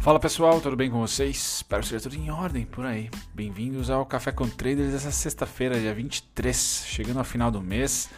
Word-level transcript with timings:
Fala 0.00 0.18
pessoal, 0.18 0.62
tudo 0.62 0.76
bem 0.76 0.90
com 0.90 0.98
vocês? 0.98 1.56
Espero 1.56 1.82
que 1.82 1.88
seja 1.88 2.04
tudo 2.04 2.16
em 2.16 2.30
ordem 2.30 2.64
por 2.64 2.86
aí. 2.86 3.10
Bem-vindos 3.34 3.90
ao 3.90 4.06
Café 4.06 4.32
com 4.32 4.48
Traders 4.48 4.92
dessa 4.92 5.10
sexta-feira, 5.10 5.78
dia 5.78 5.92
23, 5.92 6.84
chegando 6.86 7.18
ao 7.18 7.24
final 7.24 7.50
do 7.50 7.60
mês. 7.60 8.08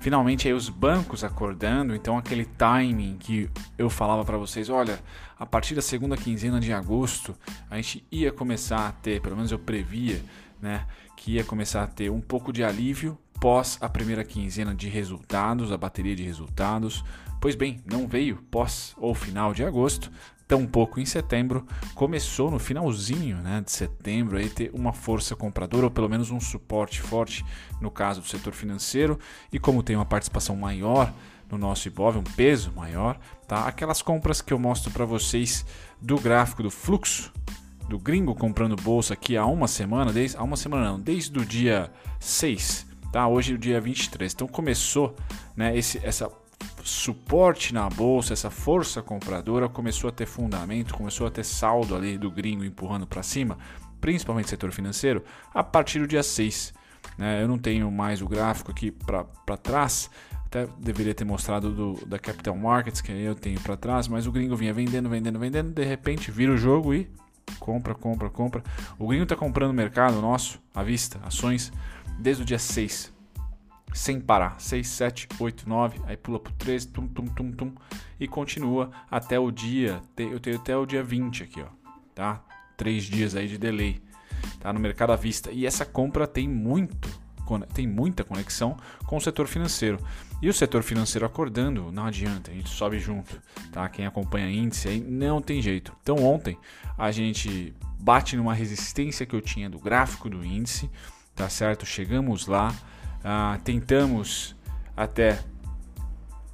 Finalmente 0.00 0.48
aí 0.48 0.54
os 0.54 0.68
bancos 0.68 1.22
acordando, 1.22 1.94
então 1.94 2.18
aquele 2.18 2.44
timing 2.44 3.16
que 3.16 3.48
eu 3.78 3.88
falava 3.88 4.24
para 4.24 4.36
vocês, 4.36 4.68
olha, 4.68 4.98
a 5.38 5.46
partir 5.46 5.76
da 5.76 5.80
segunda 5.80 6.16
quinzena 6.16 6.58
de 6.58 6.72
agosto, 6.72 7.36
a 7.70 7.76
gente 7.76 8.04
ia 8.10 8.32
começar 8.32 8.88
a 8.88 8.92
ter, 8.92 9.22
pelo 9.22 9.36
menos 9.36 9.52
eu 9.52 9.58
previa, 9.58 10.20
né, 10.60 10.84
que 11.16 11.34
ia 11.34 11.44
começar 11.44 11.84
a 11.84 11.86
ter 11.86 12.10
um 12.10 12.20
pouco 12.20 12.52
de 12.52 12.64
alívio 12.64 13.16
pós 13.40 13.78
a 13.80 13.88
primeira 13.88 14.24
quinzena 14.24 14.74
de 14.74 14.88
resultados, 14.88 15.70
a 15.70 15.78
bateria 15.78 16.16
de 16.16 16.24
resultados. 16.24 17.04
Pois 17.40 17.54
bem, 17.54 17.80
não 17.86 18.08
veio 18.08 18.36
pós 18.50 18.94
ou 18.98 19.14
final 19.14 19.54
de 19.54 19.64
agosto, 19.64 20.10
tão 20.50 20.66
pouco 20.66 20.98
em 20.98 21.06
setembro, 21.06 21.64
começou 21.94 22.50
no 22.50 22.58
finalzinho 22.58 23.36
né, 23.36 23.62
de 23.64 23.70
setembro 23.70 24.36
aí 24.36 24.48
ter 24.48 24.72
uma 24.74 24.92
força 24.92 25.36
compradora, 25.36 25.84
ou 25.86 25.90
pelo 25.92 26.08
menos 26.08 26.32
um 26.32 26.40
suporte 26.40 27.00
forte 27.00 27.44
no 27.80 27.88
caso 27.88 28.20
do 28.20 28.26
setor 28.26 28.52
financeiro, 28.52 29.16
e 29.52 29.60
como 29.60 29.80
tem 29.80 29.94
uma 29.94 30.04
participação 30.04 30.56
maior 30.56 31.14
no 31.48 31.56
nosso 31.56 31.86
Ibov, 31.86 32.18
um 32.18 32.24
peso 32.24 32.72
maior, 32.72 33.16
tá? 33.46 33.68
Aquelas 33.68 34.02
compras 34.02 34.42
que 34.42 34.52
eu 34.52 34.58
mostro 34.58 34.90
para 34.90 35.04
vocês 35.04 35.64
do 36.00 36.18
gráfico 36.18 36.64
do 36.64 36.70
fluxo 36.70 37.32
do 37.88 37.96
gringo 37.96 38.34
comprando 38.34 38.74
bolsa 38.74 39.14
aqui 39.14 39.36
há 39.36 39.46
uma 39.46 39.68
semana, 39.68 40.12
desde 40.12 40.36
há 40.36 40.42
uma 40.42 40.56
semana 40.56 40.84
não, 40.84 40.98
desde 40.98 41.38
o 41.38 41.44
dia 41.44 41.92
6, 42.18 42.86
tá? 43.12 43.28
Hoje 43.28 43.52
é 43.52 43.54
o 43.54 43.58
dia 43.58 43.80
23. 43.80 44.32
Então 44.32 44.48
começou, 44.48 45.14
né, 45.56 45.76
esse 45.78 46.00
essa 46.02 46.28
suporte 46.84 47.72
na 47.72 47.88
bolsa, 47.88 48.32
essa 48.32 48.50
força 48.50 49.02
compradora 49.02 49.68
começou 49.68 50.08
a 50.08 50.12
ter 50.12 50.26
fundamento, 50.26 50.94
começou 50.94 51.26
a 51.26 51.30
ter 51.30 51.44
saldo 51.44 51.94
ali 51.94 52.18
do 52.18 52.30
gringo 52.30 52.64
empurrando 52.64 53.06
para 53.06 53.22
cima, 53.22 53.58
principalmente 54.00 54.50
setor 54.50 54.72
financeiro, 54.72 55.24
a 55.54 55.62
partir 55.62 55.98
do 55.98 56.06
dia 56.06 56.22
6. 56.22 56.74
Né? 57.16 57.42
Eu 57.42 57.48
não 57.48 57.58
tenho 57.58 57.90
mais 57.90 58.20
o 58.22 58.28
gráfico 58.28 58.70
aqui 58.70 58.90
para 58.90 59.56
trás, 59.56 60.10
até 60.46 60.66
deveria 60.78 61.14
ter 61.14 61.24
mostrado 61.24 61.70
do, 61.70 62.06
da 62.06 62.18
Capital 62.18 62.56
Markets, 62.56 63.00
que 63.00 63.12
eu 63.12 63.34
tenho 63.34 63.60
para 63.60 63.76
trás, 63.76 64.08
mas 64.08 64.26
o 64.26 64.32
gringo 64.32 64.56
vinha 64.56 64.72
vendendo, 64.72 65.08
vendendo, 65.08 65.38
vendendo, 65.38 65.72
de 65.72 65.84
repente 65.84 66.30
vira 66.30 66.52
o 66.52 66.56
jogo 66.56 66.92
e 66.92 67.08
compra, 67.58 67.94
compra, 67.94 68.28
compra. 68.28 68.62
O 68.98 69.06
gringo 69.06 69.24
está 69.24 69.36
comprando 69.36 69.70
o 69.70 69.74
mercado 69.74 70.20
nosso, 70.20 70.60
à 70.74 70.82
vista, 70.82 71.20
ações, 71.24 71.72
desde 72.18 72.42
o 72.42 72.46
dia 72.46 72.58
6 72.58 73.19
sem 73.92 74.20
parar. 74.20 74.60
6, 74.60 74.86
7, 74.86 75.28
8, 75.38 75.68
9, 75.68 76.00
aí 76.06 76.16
pula 76.16 76.38
pro 76.38 76.52
13, 76.52 76.88
tum, 76.88 77.06
tum, 77.06 77.26
tum, 77.26 77.52
tum, 77.52 77.72
e 78.18 78.28
continua 78.28 78.90
até 79.10 79.38
o 79.38 79.50
dia, 79.50 80.00
eu 80.16 80.40
tenho 80.40 80.56
até 80.56 80.76
o 80.76 80.86
dia 80.86 81.02
20 81.02 81.42
aqui, 81.42 81.60
ó, 81.60 81.66
tá? 82.14 82.42
Três 82.76 83.04
dias 83.04 83.34
aí 83.34 83.48
de 83.48 83.58
delay, 83.58 84.00
tá? 84.58 84.72
No 84.72 84.80
mercado 84.80 85.12
à 85.12 85.16
vista. 85.16 85.50
E 85.50 85.66
essa 85.66 85.84
compra 85.84 86.26
tem 86.26 86.48
muito, 86.48 87.08
tem 87.74 87.86
muita 87.86 88.24
conexão 88.24 88.76
com 89.06 89.16
o 89.16 89.20
setor 89.20 89.46
financeiro. 89.46 89.98
E 90.40 90.48
o 90.48 90.54
setor 90.54 90.82
financeiro 90.82 91.26
acordando, 91.26 91.92
não 91.92 92.06
adianta, 92.06 92.50
a 92.50 92.54
gente 92.54 92.70
sobe 92.70 92.98
junto, 92.98 93.40
tá? 93.70 93.88
Quem 93.88 94.06
acompanha 94.06 94.50
índice 94.50 94.88
aí 94.88 95.00
não 95.00 95.42
tem 95.42 95.60
jeito. 95.60 95.94
Então 96.02 96.16
ontem 96.16 96.56
a 96.96 97.10
gente 97.10 97.74
bate 97.98 98.36
numa 98.36 98.54
resistência 98.54 99.26
que 99.26 99.34
eu 99.34 99.40
tinha 99.42 99.68
do 99.68 99.78
gráfico 99.78 100.30
do 100.30 100.44
índice, 100.44 100.90
tá 101.34 101.48
certo? 101.48 101.84
Chegamos 101.84 102.46
lá, 102.46 102.74
ah, 103.24 103.58
tentamos 103.64 104.56
até, 104.96 105.42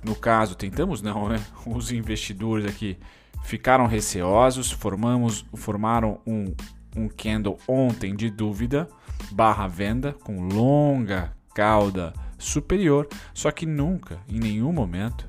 no 0.02 0.14
caso, 0.14 0.54
tentamos 0.54 1.02
não, 1.02 1.28
né? 1.28 1.44
Os 1.66 1.90
investidores 1.90 2.66
aqui 2.66 2.98
ficaram 3.44 3.86
receosos, 3.86 4.70
formamos, 4.70 5.44
formaram 5.54 6.20
um, 6.26 6.54
um 6.96 7.08
candle 7.08 7.58
ontem 7.66 8.14
de 8.14 8.30
dúvida 8.30 8.88
barra 9.30 9.66
venda 9.66 10.12
com 10.12 10.48
longa 10.48 11.32
cauda 11.54 12.12
superior, 12.38 13.08
só 13.32 13.50
que 13.50 13.64
nunca, 13.64 14.20
em 14.28 14.38
nenhum 14.38 14.72
momento, 14.72 15.28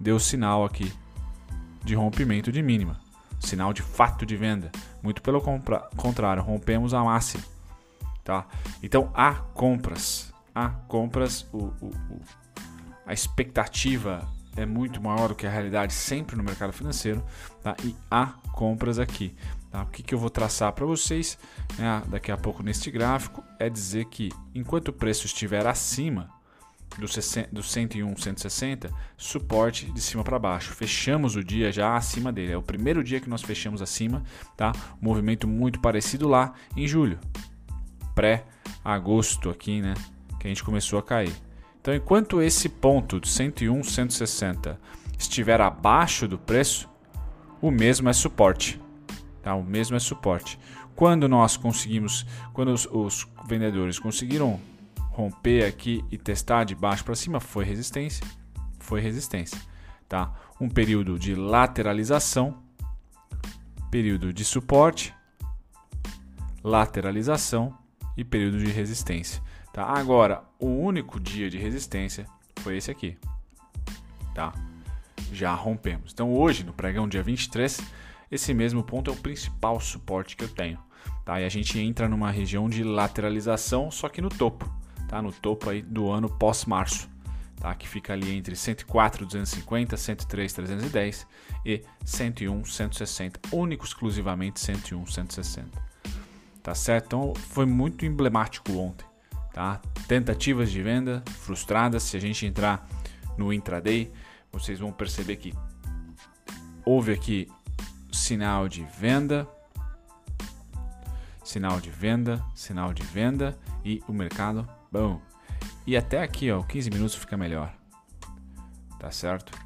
deu 0.00 0.18
sinal 0.18 0.64
aqui 0.64 0.92
de 1.84 1.94
rompimento 1.94 2.50
de 2.50 2.62
mínima, 2.62 2.98
sinal 3.38 3.72
de 3.72 3.82
fato 3.82 4.24
de 4.24 4.36
venda. 4.36 4.70
Muito 5.02 5.22
pelo 5.22 5.40
contrário, 5.96 6.42
rompemos 6.42 6.94
a 6.94 7.04
máxima. 7.04 7.44
Tá? 8.24 8.46
Então 8.82 9.10
há 9.14 9.34
compras 9.34 10.32
há 10.56 10.70
compras, 10.70 11.46
o, 11.52 11.66
o, 11.82 11.86
o, 12.10 12.20
a 13.04 13.12
expectativa 13.12 14.26
é 14.56 14.64
muito 14.64 15.02
maior 15.02 15.28
do 15.28 15.34
que 15.34 15.46
a 15.46 15.50
realidade 15.50 15.92
sempre 15.92 16.34
no 16.34 16.42
mercado 16.42 16.72
financeiro, 16.72 17.22
tá? 17.62 17.76
e 17.84 17.94
há 18.10 18.28
compras 18.54 18.98
aqui. 18.98 19.36
Tá? 19.70 19.82
O 19.82 19.86
que, 19.88 20.02
que 20.02 20.14
eu 20.14 20.18
vou 20.18 20.30
traçar 20.30 20.72
para 20.72 20.86
vocês 20.86 21.38
né, 21.78 22.02
daqui 22.06 22.32
a 22.32 22.38
pouco 22.38 22.62
neste 22.62 22.90
gráfico 22.90 23.44
é 23.58 23.68
dizer 23.68 24.06
que 24.06 24.30
enquanto 24.54 24.88
o 24.88 24.92
preço 24.94 25.26
estiver 25.26 25.66
acima 25.66 26.30
do, 26.98 27.06
60, 27.06 27.54
do 27.54 27.62
101, 27.62 28.16
160, 28.16 28.90
suporte 29.18 29.92
de 29.92 30.00
cima 30.00 30.24
para 30.24 30.38
baixo. 30.38 30.72
Fechamos 30.72 31.36
o 31.36 31.44
dia 31.44 31.70
já 31.70 31.94
acima 31.94 32.32
dele. 32.32 32.52
É 32.52 32.56
o 32.56 32.62
primeiro 32.62 33.04
dia 33.04 33.20
que 33.20 33.28
nós 33.28 33.42
fechamos 33.42 33.82
acima, 33.82 34.22
tá? 34.56 34.72
Movimento 34.98 35.46
muito 35.46 35.80
parecido 35.80 36.26
lá 36.26 36.54
em 36.74 36.88
julho, 36.88 37.18
pré-agosto 38.14 39.50
aqui, 39.50 39.82
né? 39.82 39.92
Que 40.46 40.48
a 40.48 40.54
gente 40.54 40.64
começou 40.64 40.98
a 40.98 41.02
cair. 41.02 41.34
Então, 41.80 41.94
enquanto 41.94 42.40
esse 42.40 42.68
ponto 42.68 43.20
de 43.20 43.28
101, 43.28 43.82
160 43.82 44.80
estiver 45.18 45.60
abaixo 45.60 46.28
do 46.28 46.38
preço, 46.38 46.88
o 47.60 47.70
mesmo 47.70 48.08
é 48.08 48.12
suporte. 48.12 48.80
Tá? 49.42 49.54
O 49.54 49.62
mesmo 49.62 49.96
é 49.96 49.98
suporte. 49.98 50.58
Quando 50.94 51.28
nós 51.28 51.56
conseguimos, 51.56 52.24
quando 52.52 52.72
os, 52.72 52.86
os 52.86 53.26
vendedores 53.48 53.98
conseguiram 53.98 54.60
romper 55.10 55.64
aqui 55.64 56.04
e 56.10 56.16
testar 56.16 56.64
de 56.64 56.74
baixo 56.74 57.04
para 57.04 57.14
cima, 57.14 57.40
foi 57.40 57.64
resistência. 57.64 58.24
Foi 58.78 59.00
resistência. 59.00 59.60
Tá? 60.08 60.32
Um 60.60 60.68
período 60.68 61.18
de 61.18 61.34
lateralização, 61.34 62.62
período 63.90 64.32
de 64.32 64.44
suporte, 64.44 65.14
lateralização 66.62 67.76
e 68.16 68.24
período 68.24 68.58
de 68.58 68.70
resistência. 68.70 69.42
Tá? 69.76 69.84
Agora, 69.84 70.42
o 70.58 70.68
único 70.68 71.20
dia 71.20 71.50
de 71.50 71.58
resistência 71.58 72.26
foi 72.60 72.78
esse 72.78 72.90
aqui. 72.90 73.18
Tá? 74.34 74.54
Já 75.30 75.52
rompemos. 75.52 76.14
Então 76.14 76.32
hoje, 76.32 76.64
no 76.64 76.72
pregão 76.72 77.06
dia 77.06 77.22
23, 77.22 77.82
esse 78.32 78.54
mesmo 78.54 78.82
ponto 78.82 79.10
é 79.10 79.12
o 79.12 79.16
principal 79.18 79.78
suporte 79.78 80.34
que 80.34 80.44
eu 80.44 80.48
tenho. 80.48 80.78
Tá? 81.26 81.42
E 81.42 81.44
a 81.44 81.48
gente 81.50 81.78
entra 81.78 82.08
numa 82.08 82.30
região 82.30 82.70
de 82.70 82.82
lateralização, 82.82 83.90
só 83.90 84.08
que 84.08 84.22
no 84.22 84.30
topo. 84.30 84.66
Tá? 85.08 85.20
No 85.20 85.30
topo 85.30 85.68
aí 85.68 85.82
do 85.82 86.10
ano 86.10 86.30
pós-março. 86.30 87.06
Tá? 87.60 87.74
Que 87.74 87.86
fica 87.86 88.14
ali 88.14 88.34
entre 88.34 88.56
104,250, 88.56 89.94
103,310 89.94 91.26
e 91.66 91.82
101, 92.02 92.64
160. 92.64 93.40
Único 93.52 93.84
exclusivamente 93.84 94.58
101, 94.58 95.04
160. 95.04 95.68
Tá 96.62 96.74
certo? 96.74 97.04
Então 97.08 97.34
foi 97.34 97.66
muito 97.66 98.06
emblemático 98.06 98.72
ontem. 98.72 99.05
Tá? 99.56 99.80
Tentativas 100.06 100.70
de 100.70 100.82
venda 100.82 101.24
frustradas. 101.38 102.02
Se 102.02 102.14
a 102.14 102.20
gente 102.20 102.44
entrar 102.44 102.86
no 103.38 103.50
intraday, 103.50 104.12
vocês 104.52 104.78
vão 104.78 104.92
perceber 104.92 105.36
que 105.36 105.54
houve 106.84 107.10
aqui 107.10 107.50
sinal 108.12 108.68
de 108.68 108.84
venda, 108.84 109.48
sinal 111.42 111.80
de 111.80 111.88
venda, 111.88 112.44
sinal 112.54 112.92
de 112.92 113.02
venda 113.02 113.58
e 113.82 114.02
o 114.06 114.12
mercado, 114.12 114.68
bom. 114.92 115.22
E 115.86 115.96
até 115.96 116.22
aqui, 116.22 116.50
ó, 116.50 116.62
15 116.62 116.90
minutos 116.90 117.14
fica 117.14 117.34
melhor. 117.34 117.74
Tá 119.00 119.10
certo? 119.10 119.58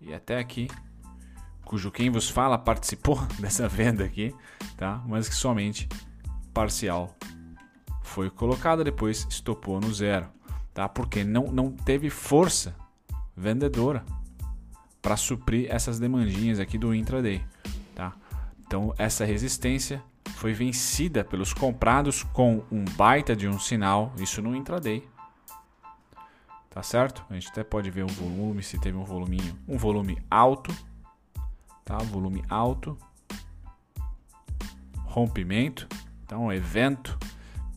E 0.00 0.14
até 0.14 0.38
aqui, 0.38 0.68
cujo 1.64 1.90
quem 1.90 2.10
vos 2.10 2.30
fala 2.30 2.56
participou 2.56 3.20
dessa 3.40 3.66
venda 3.66 4.04
aqui, 4.04 4.32
tá? 4.76 5.02
Mas 5.04 5.28
que 5.28 5.34
somente 5.34 5.88
parcial 6.54 7.16
foi 8.12 8.28
colocada, 8.28 8.84
depois 8.84 9.26
estopou 9.30 9.80
no 9.80 9.92
zero, 9.92 10.28
tá? 10.74 10.86
Porque 10.86 11.24
não, 11.24 11.44
não 11.44 11.72
teve 11.72 12.10
força 12.10 12.76
vendedora 13.34 14.04
para 15.00 15.16
suprir 15.16 15.66
essas 15.70 15.98
demandinhas 15.98 16.60
aqui 16.60 16.76
do 16.76 16.94
intraday, 16.94 17.42
tá? 17.94 18.12
Então 18.60 18.94
essa 18.98 19.24
resistência 19.24 20.02
foi 20.36 20.52
vencida 20.52 21.24
pelos 21.24 21.54
comprados 21.54 22.22
com 22.22 22.62
um 22.70 22.84
baita 22.84 23.34
de 23.34 23.48
um 23.48 23.58
sinal, 23.58 24.12
isso 24.18 24.42
no 24.42 24.54
intraday. 24.54 25.08
Tá 26.68 26.82
certo? 26.82 27.24
A 27.30 27.34
gente 27.34 27.48
até 27.48 27.64
pode 27.64 27.90
ver 27.90 28.04
o 28.04 28.08
volume, 28.08 28.62
se 28.62 28.78
teve 28.78 28.96
um 28.96 29.04
voluminho, 29.04 29.58
um 29.66 29.78
volume 29.78 30.22
alto, 30.30 30.74
tá? 31.82 31.96
Volume 31.96 32.44
alto. 32.48 32.96
Rompimento, 35.06 35.86
então 36.24 36.52
evento 36.52 37.18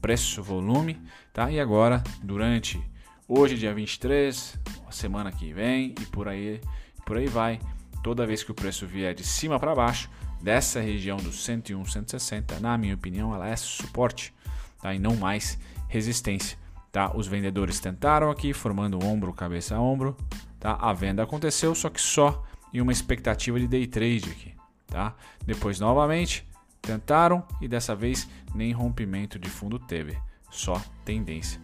preço, 0.06 0.44
volume, 0.44 1.02
tá? 1.34 1.50
E 1.50 1.60
agora, 1.60 2.04
durante 2.22 2.80
hoje, 3.28 3.58
dia 3.58 3.74
23, 3.74 4.56
a 4.88 4.92
semana 4.92 5.32
que 5.32 5.52
vem 5.52 5.96
e 6.00 6.06
por 6.06 6.28
aí, 6.28 6.62
por 7.04 7.18
aí 7.18 7.26
vai, 7.26 7.60
toda 8.04 8.24
vez 8.24 8.44
que 8.44 8.52
o 8.52 8.54
preço 8.54 8.86
vier 8.86 9.16
de 9.16 9.24
cima 9.24 9.60
para 9.60 9.74
baixo, 9.74 10.08
dessa 10.40 10.80
região 10.80 11.18
dos 11.18 11.44
101, 11.44 11.84
160, 11.86 12.60
na 12.60 12.78
minha 12.78 12.94
opinião, 12.94 13.34
ela 13.34 13.48
é 13.48 13.56
suporte 13.56 14.32
tá? 14.80 14.94
e 14.94 15.00
não 15.00 15.16
mais 15.16 15.58
resistência. 15.88 16.56
Tá? 16.92 17.12
Os 17.18 17.26
vendedores 17.26 17.80
tentaram 17.80 18.30
aqui, 18.30 18.54
formando 18.54 19.04
ombro, 19.04 19.34
cabeça 19.34 19.76
a 19.76 19.82
ombro. 19.82 20.16
Tá? 20.60 20.78
A 20.80 20.94
venda 20.94 21.24
aconteceu, 21.24 21.74
só 21.74 21.90
que 21.90 22.00
só 22.00 22.44
em 22.72 22.80
uma 22.80 22.92
expectativa 22.92 23.60
de 23.60 23.68
day 23.68 23.88
trade 23.88 24.30
aqui. 24.30 24.54
Tá? 24.86 25.16
Depois, 25.44 25.80
novamente, 25.80 26.48
tentaram 26.86 27.44
e 27.60 27.68
dessa 27.68 27.96
vez 27.96 28.30
nem 28.54 28.72
rompimento 28.72 29.40
de 29.40 29.50
fundo 29.50 29.80
teve, 29.80 30.18
só 30.50 30.82
tendência 31.04 31.60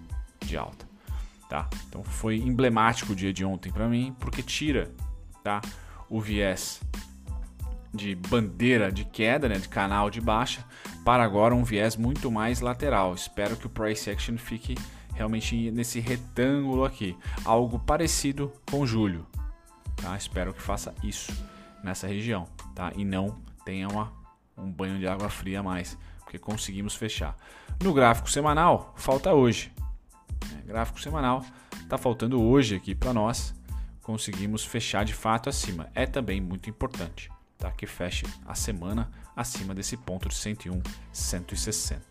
de 0.45 0.57
alta. 0.57 0.89
Tá? 1.47 1.69
Então 1.88 2.03
foi 2.03 2.38
emblemático 2.38 3.13
o 3.13 3.15
dia 3.15 3.31
de 3.31 3.45
ontem 3.45 3.71
para 3.71 3.88
mim, 3.88 4.15
porque 4.19 4.41
tira 4.41 4.91
tá, 5.44 5.62
o 6.09 6.19
viés 6.19 6.81
de 7.94 8.15
bandeira 8.15 8.91
de 8.91 9.03
queda, 9.03 9.50
né, 9.50 9.56
de 9.56 9.68
canal 9.68 10.09
de 10.09 10.21
baixa, 10.21 10.63
para 11.03 11.23
agora 11.23 11.53
um 11.53 11.63
viés 11.63 11.97
muito 11.97 12.31
mais 12.31 12.62
lateral. 12.62 13.13
Espero 13.13 13.57
que 13.57 13.68
o 13.68 13.69
price 13.69 14.09
action 14.09 14.38
fique 14.38 14.75
realmente 15.13 15.69
nesse 15.71 16.00
retângulo 16.00 16.85
aqui, 16.85 17.18
algo 17.44 17.77
parecido 17.77 18.51
com 18.69 18.85
julho. 18.85 19.27
Tá? 19.97 20.15
Espero 20.15 20.53
que 20.53 20.62
faça 20.62 20.95
isso 21.03 21.31
nessa 21.83 22.07
região, 22.07 22.47
tá? 22.73 22.91
E 22.95 23.03
não 23.03 23.38
tenha 23.65 23.89
uma, 23.89 24.12
um 24.62 24.72
banho 24.72 25.00
de 25.00 25.08
água 25.08 25.30
fria 25.30 25.60
a 25.60 25.63
mais, 25.63 25.98
porque 26.19 26.38
conseguimos 26.38 26.96
fechar. 26.96 27.36
No 27.81 27.94
gráfico 27.94 28.30
semanal, 28.30 28.94
falta 28.96 29.34
hoje. 29.34 29.72
Né? 30.52 30.63
Gráfico 30.66 31.02
semanal, 31.02 31.44
está 31.81 31.98
faltando 31.98 32.42
hoje 32.42 32.75
aqui 32.75 32.96
para 32.96 33.13
nós. 33.13 33.54
Conseguimos 34.02 34.66
fechar 34.66 35.06
de 35.06 35.13
fato 35.13 35.50
acima. 35.50 35.90
É 35.94 36.06
também 36.06 36.42
muito 36.42 36.69
importante 36.69 37.30
tá? 37.62 37.72
que 37.72 37.86
feche 37.86 38.25
a 38.46 38.56
semana 38.56 39.10
acima 39.36 39.74
desse 39.74 39.96
ponto 39.96 40.28
de 40.28 40.36
101, 40.36 40.81
160. 41.14 42.02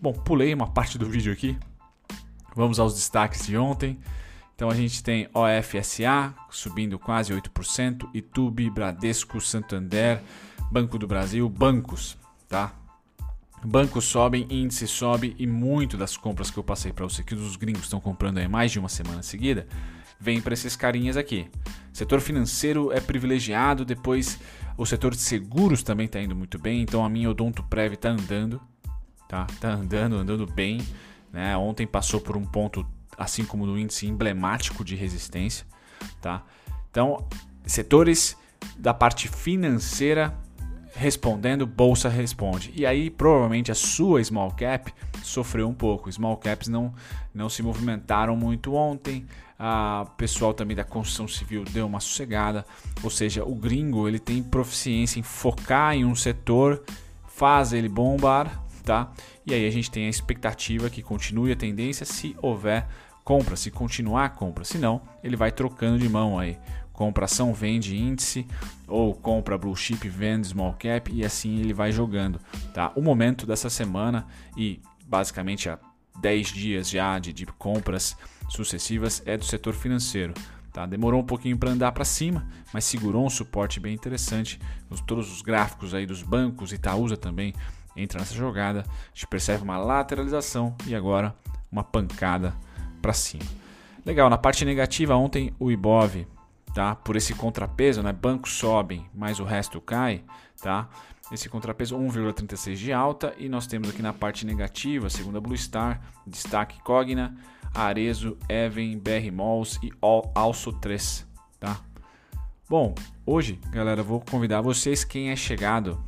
Bom, 0.00 0.12
pulei 0.12 0.54
uma 0.54 0.68
parte 0.68 0.96
do 0.96 1.06
vídeo 1.06 1.32
aqui. 1.32 1.58
Vamos 2.54 2.78
aos 2.78 2.94
destaques 2.94 3.46
de 3.46 3.56
ontem. 3.56 3.98
Então 4.54 4.70
a 4.70 4.74
gente 4.74 5.02
tem 5.02 5.28
OFSA 5.34 6.32
subindo 6.48 6.96
quase 6.96 7.34
8%, 7.34 8.08
Itube, 8.14 8.70
Bradesco, 8.70 9.40
Santander, 9.40 10.22
Banco 10.74 10.98
do 10.98 11.06
Brasil, 11.06 11.48
bancos, 11.48 12.18
tá? 12.48 12.74
Bancos 13.64 14.06
sobem, 14.06 14.44
índice 14.50 14.88
sobe 14.88 15.36
e 15.38 15.46
muito 15.46 15.96
das 15.96 16.16
compras 16.16 16.50
que 16.50 16.58
eu 16.58 16.64
passei 16.64 16.92
para 16.92 17.04
você 17.04 17.22
que 17.22 17.32
os 17.32 17.54
gringos 17.54 17.84
estão 17.84 18.00
comprando 18.00 18.38
aí 18.38 18.48
mais 18.48 18.72
de 18.72 18.80
uma 18.80 18.88
semana 18.88 19.22
seguida, 19.22 19.68
vem 20.18 20.40
para 20.40 20.52
esses 20.52 20.74
carinhas 20.74 21.16
aqui. 21.16 21.48
Setor 21.92 22.20
financeiro 22.20 22.90
é 22.90 23.00
privilegiado, 23.00 23.84
depois 23.84 24.36
o 24.76 24.84
setor 24.84 25.12
de 25.12 25.20
seguros 25.20 25.84
também 25.84 26.06
está 26.06 26.20
indo 26.20 26.34
muito 26.34 26.58
bem, 26.58 26.82
então 26.82 27.04
a 27.04 27.08
minha 27.08 27.30
Odonto 27.30 27.62
Prev 27.62 27.92
está 27.94 28.08
andando, 28.08 28.60
tá? 29.28 29.46
Tá 29.60 29.74
andando, 29.74 30.16
andando 30.16 30.44
bem, 30.44 30.84
né? 31.32 31.56
Ontem 31.56 31.86
passou 31.86 32.20
por 32.20 32.36
um 32.36 32.44
ponto 32.44 32.84
assim 33.16 33.44
como 33.44 33.64
no 33.64 33.78
índice 33.78 34.08
emblemático 34.08 34.84
de 34.84 34.96
resistência, 34.96 35.64
tá? 36.20 36.42
Então, 36.90 37.28
setores 37.64 38.36
da 38.76 38.92
parte 38.92 39.28
financeira 39.28 40.36
respondendo, 40.94 41.66
bolsa 41.66 42.08
responde. 42.08 42.72
E 42.74 42.86
aí, 42.86 43.10
provavelmente, 43.10 43.70
a 43.70 43.74
sua 43.74 44.22
small 44.22 44.50
cap 44.52 44.92
sofreu 45.22 45.68
um 45.68 45.74
pouco. 45.74 46.10
Small 46.10 46.36
caps 46.36 46.68
não, 46.68 46.94
não 47.34 47.48
se 47.48 47.62
movimentaram 47.62 48.36
muito 48.36 48.74
ontem. 48.74 49.26
O 49.58 50.10
pessoal 50.16 50.52
também 50.54 50.76
da 50.76 50.84
construção 50.84 51.26
civil 51.26 51.64
deu 51.64 51.86
uma 51.86 52.00
sossegada. 52.00 52.64
Ou 53.02 53.10
seja, 53.10 53.44
o 53.44 53.54
gringo 53.54 54.08
ele 54.08 54.18
tem 54.18 54.42
proficiência 54.42 55.18
em 55.18 55.22
focar 55.22 55.94
em 55.94 56.04
um 56.04 56.14
setor, 56.14 56.82
faz 57.26 57.72
ele 57.72 57.88
bombar, 57.88 58.62
tá? 58.84 59.12
E 59.46 59.52
aí 59.52 59.66
a 59.66 59.70
gente 59.70 59.90
tem 59.90 60.06
a 60.06 60.10
expectativa 60.10 60.90
que 60.90 61.02
continue 61.02 61.52
a 61.52 61.56
tendência 61.56 62.06
se 62.06 62.36
houver 62.40 62.86
compra, 63.24 63.56
se 63.56 63.70
continuar 63.70 64.26
a 64.26 64.28
compra. 64.28 64.64
Se 64.64 64.76
não, 64.76 65.00
ele 65.22 65.36
vai 65.36 65.50
trocando 65.50 65.98
de 65.98 66.08
mão 66.08 66.38
aí 66.38 66.58
compra 66.94 67.26
ação, 67.26 67.52
vende 67.52 67.98
índice, 67.98 68.46
ou 68.88 69.12
compra 69.12 69.58
blue 69.58 69.76
chip, 69.76 70.08
vende 70.08 70.46
small 70.46 70.74
cap 70.74 71.12
e 71.12 71.24
assim 71.24 71.58
ele 71.58 71.74
vai 71.74 71.92
jogando. 71.92 72.40
Tá? 72.72 72.90
O 72.94 73.02
momento 73.02 73.44
dessa 73.44 73.68
semana 73.68 74.26
e 74.56 74.80
basicamente 75.06 75.68
há 75.68 75.78
10 76.20 76.48
dias 76.48 76.88
já 76.88 77.18
de, 77.18 77.32
de 77.32 77.44
compras 77.44 78.16
sucessivas 78.48 79.22
é 79.26 79.36
do 79.36 79.44
setor 79.44 79.74
financeiro. 79.74 80.32
Tá? 80.72 80.86
Demorou 80.86 81.20
um 81.20 81.26
pouquinho 81.26 81.58
para 81.58 81.70
andar 81.70 81.92
para 81.92 82.04
cima, 82.04 82.46
mas 82.72 82.84
segurou 82.84 83.26
um 83.26 83.30
suporte 83.30 83.80
bem 83.80 83.92
interessante. 83.92 84.60
Todos 85.06 85.32
os 85.32 85.42
gráficos 85.42 85.94
aí 85.94 86.06
dos 86.06 86.22
bancos, 86.22 86.72
Itaúsa 86.72 87.16
também 87.16 87.52
entra 87.96 88.20
nessa 88.20 88.34
jogada. 88.34 88.80
A 88.80 89.14
gente 89.14 89.26
percebe 89.26 89.64
uma 89.64 89.78
lateralização 89.78 90.76
e 90.86 90.94
agora 90.94 91.34
uma 91.70 91.82
pancada 91.82 92.54
para 93.02 93.12
cima. 93.12 93.44
Legal, 94.06 94.30
na 94.30 94.38
parte 94.38 94.64
negativa, 94.64 95.16
ontem 95.16 95.52
o 95.58 95.70
Ibov 95.72 96.26
tá? 96.74 96.94
Por 96.94 97.16
esse 97.16 97.32
contrapeso, 97.34 98.02
né? 98.02 98.12
Bancos 98.12 98.52
sobem, 98.52 99.08
mas 99.14 99.40
o 99.40 99.44
resto 99.44 99.80
cai, 99.80 100.24
tá? 100.60 100.88
Esse 101.32 101.48
contrapeso 101.48 101.96
1,36 101.96 102.74
de 102.74 102.92
alta 102.92 103.34
e 103.38 103.48
nós 103.48 103.66
temos 103.66 103.88
aqui 103.88 104.02
na 104.02 104.12
parte 104.12 104.44
negativa, 104.44 105.08
segundo 105.08 105.38
a 105.38 105.40
Blue 105.40 105.56
Star, 105.56 106.00
destaque 106.26 106.82
Cogna, 106.82 107.34
Arezo, 107.72 108.36
Even, 108.48 108.98
BR 108.98 109.32
Malls 109.32 109.78
e 109.82 109.90
Alço 110.34 110.72
3, 110.72 111.26
tá? 111.58 111.80
Bom, 112.68 112.94
hoje, 113.24 113.58
galera, 113.70 114.02
vou 114.02 114.20
convidar 114.20 114.60
vocês 114.60 115.04
quem 115.04 115.30
é 115.30 115.36
chegado 115.36 116.02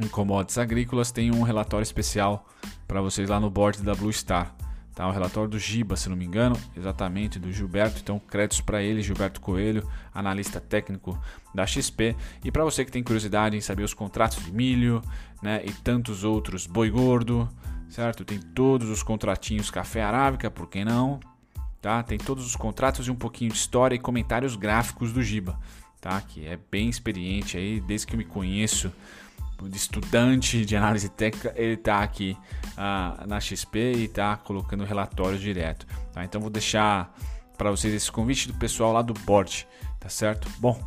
em 0.00 0.06
commodities 0.06 0.58
agrícolas 0.58 1.10
tem 1.10 1.34
um 1.34 1.42
relatório 1.42 1.82
especial 1.82 2.46
para 2.86 3.00
vocês 3.00 3.28
lá 3.28 3.40
no 3.40 3.50
board 3.50 3.82
da 3.82 3.94
Blue 3.94 4.12
Star. 4.12 4.54
Tá, 4.98 5.06
o 5.06 5.12
relatório 5.12 5.48
do 5.48 5.60
Giba, 5.60 5.94
se 5.94 6.08
não 6.08 6.16
me 6.16 6.24
engano, 6.24 6.58
exatamente, 6.76 7.38
do 7.38 7.52
Gilberto. 7.52 8.00
Então, 8.02 8.18
créditos 8.18 8.60
para 8.60 8.82
ele, 8.82 9.00
Gilberto 9.00 9.40
Coelho, 9.40 9.88
analista 10.12 10.60
técnico 10.60 11.16
da 11.54 11.64
XP. 11.64 12.16
E 12.44 12.50
para 12.50 12.64
você 12.64 12.84
que 12.84 12.90
tem 12.90 13.00
curiosidade 13.00 13.56
em 13.56 13.60
saber 13.60 13.84
os 13.84 13.94
contratos 13.94 14.44
de 14.44 14.50
milho 14.50 15.00
né, 15.40 15.62
e 15.64 15.72
tantos 15.72 16.24
outros, 16.24 16.66
boi 16.66 16.90
gordo, 16.90 17.48
certo? 17.88 18.24
Tem 18.24 18.40
todos 18.40 18.88
os 18.88 19.00
contratinhos 19.00 19.70
café 19.70 20.02
arábica, 20.02 20.50
por 20.50 20.68
que 20.68 20.84
não? 20.84 21.20
Tá? 21.80 22.02
Tem 22.02 22.18
todos 22.18 22.44
os 22.44 22.56
contratos 22.56 23.06
e 23.06 23.10
um 23.12 23.14
pouquinho 23.14 23.52
de 23.52 23.56
história 23.56 23.94
e 23.94 24.00
comentários 24.00 24.56
gráficos 24.56 25.12
do 25.12 25.22
Giba, 25.22 25.60
tá? 26.00 26.20
que 26.20 26.44
é 26.44 26.58
bem 26.72 26.88
experiente 26.88 27.56
aí, 27.56 27.80
desde 27.80 28.04
que 28.04 28.14
eu 28.14 28.18
me 28.18 28.24
conheço 28.24 28.92
de 29.62 29.76
estudante 29.76 30.64
de 30.64 30.76
análise 30.76 31.08
técnica, 31.08 31.52
ele 31.56 31.74
está 31.74 32.02
aqui 32.02 32.36
ah, 32.76 33.24
na 33.26 33.40
XP 33.40 33.78
e 33.78 34.04
está 34.04 34.36
colocando 34.36 34.84
relatório 34.84 35.38
direto. 35.38 35.86
Tá? 36.12 36.24
Então 36.24 36.40
vou 36.40 36.50
deixar 36.50 37.12
para 37.56 37.70
vocês 37.70 37.92
esse 37.92 38.10
convite 38.12 38.46
do 38.46 38.54
pessoal 38.54 38.92
lá 38.92 39.02
do 39.02 39.14
board, 39.14 39.66
tá 39.98 40.08
certo? 40.08 40.48
Bom, 40.60 40.80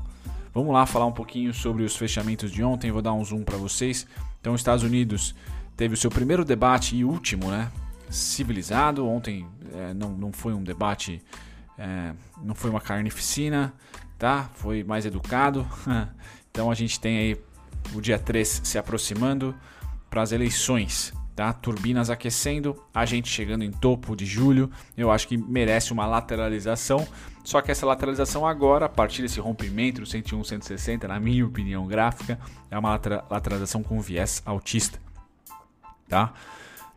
vamos 0.53 0.73
lá 0.73 0.85
falar 0.85 1.05
um 1.05 1.11
pouquinho 1.11 1.53
sobre 1.53 1.83
os 1.83 1.95
fechamentos 1.97 2.49
de 2.51 2.63
ontem. 2.63 2.91
Vou 2.91 3.01
dar 3.01 3.13
um 3.13 3.23
zoom 3.23 3.43
para 3.43 3.57
vocês. 3.57 4.07
Então, 4.39 4.53
os 4.53 4.61
Estados 4.61 4.83
Unidos 4.83 5.35
teve 5.75 5.93
o 5.93 5.97
seu 5.97 6.09
primeiro 6.09 6.45
debate 6.45 6.95
e 6.95 7.03
último, 7.03 7.51
né? 7.51 7.69
Civilizado. 8.09 9.07
Ontem 9.07 9.45
é, 9.73 9.93
não, 9.93 10.11
não 10.11 10.31
foi 10.31 10.53
um 10.53 10.63
debate, 10.63 11.21
é, 11.77 12.13
não 12.41 12.55
foi 12.55 12.69
uma 12.69 12.81
carnificina, 12.81 13.73
tá? 14.17 14.49
Foi 14.53 14.83
mais 14.83 15.05
educado. 15.05 15.67
então 16.49 16.71
a 16.71 16.73
gente 16.73 16.99
tem 16.99 17.17
aí 17.17 17.37
o 17.93 18.01
dia 18.01 18.19
3 18.19 18.61
se 18.63 18.77
aproximando 18.77 19.55
para 20.09 20.21
as 20.21 20.31
eleições. 20.31 21.13
Tá? 21.35 21.53
Turbinas 21.53 22.09
aquecendo, 22.09 22.75
a 22.93 23.05
gente 23.05 23.29
chegando 23.29 23.63
em 23.63 23.71
topo 23.71 24.15
de 24.15 24.25
julho. 24.25 24.69
Eu 24.97 25.09
acho 25.09 25.27
que 25.27 25.38
merece 25.38 25.93
uma 25.93 26.05
lateralização. 26.05 27.07
Só 27.43 27.61
que 27.61 27.71
essa 27.71 27.85
lateralização 27.85 28.45
agora, 28.45 28.85
a 28.85 28.89
partir 28.89 29.21
desse 29.21 29.39
rompimento 29.39 30.01
do 30.01 30.05
101, 30.05 30.43
160, 30.43 31.07
na 31.07 31.19
minha 31.19 31.45
opinião 31.45 31.88
gráfica, 31.88 32.38
é 32.69 32.77
uma 32.77 33.00
lateralização 33.29 33.81
com 33.81 34.00
viés 34.00 34.41
autista. 34.45 35.00
Tá? 36.07 36.33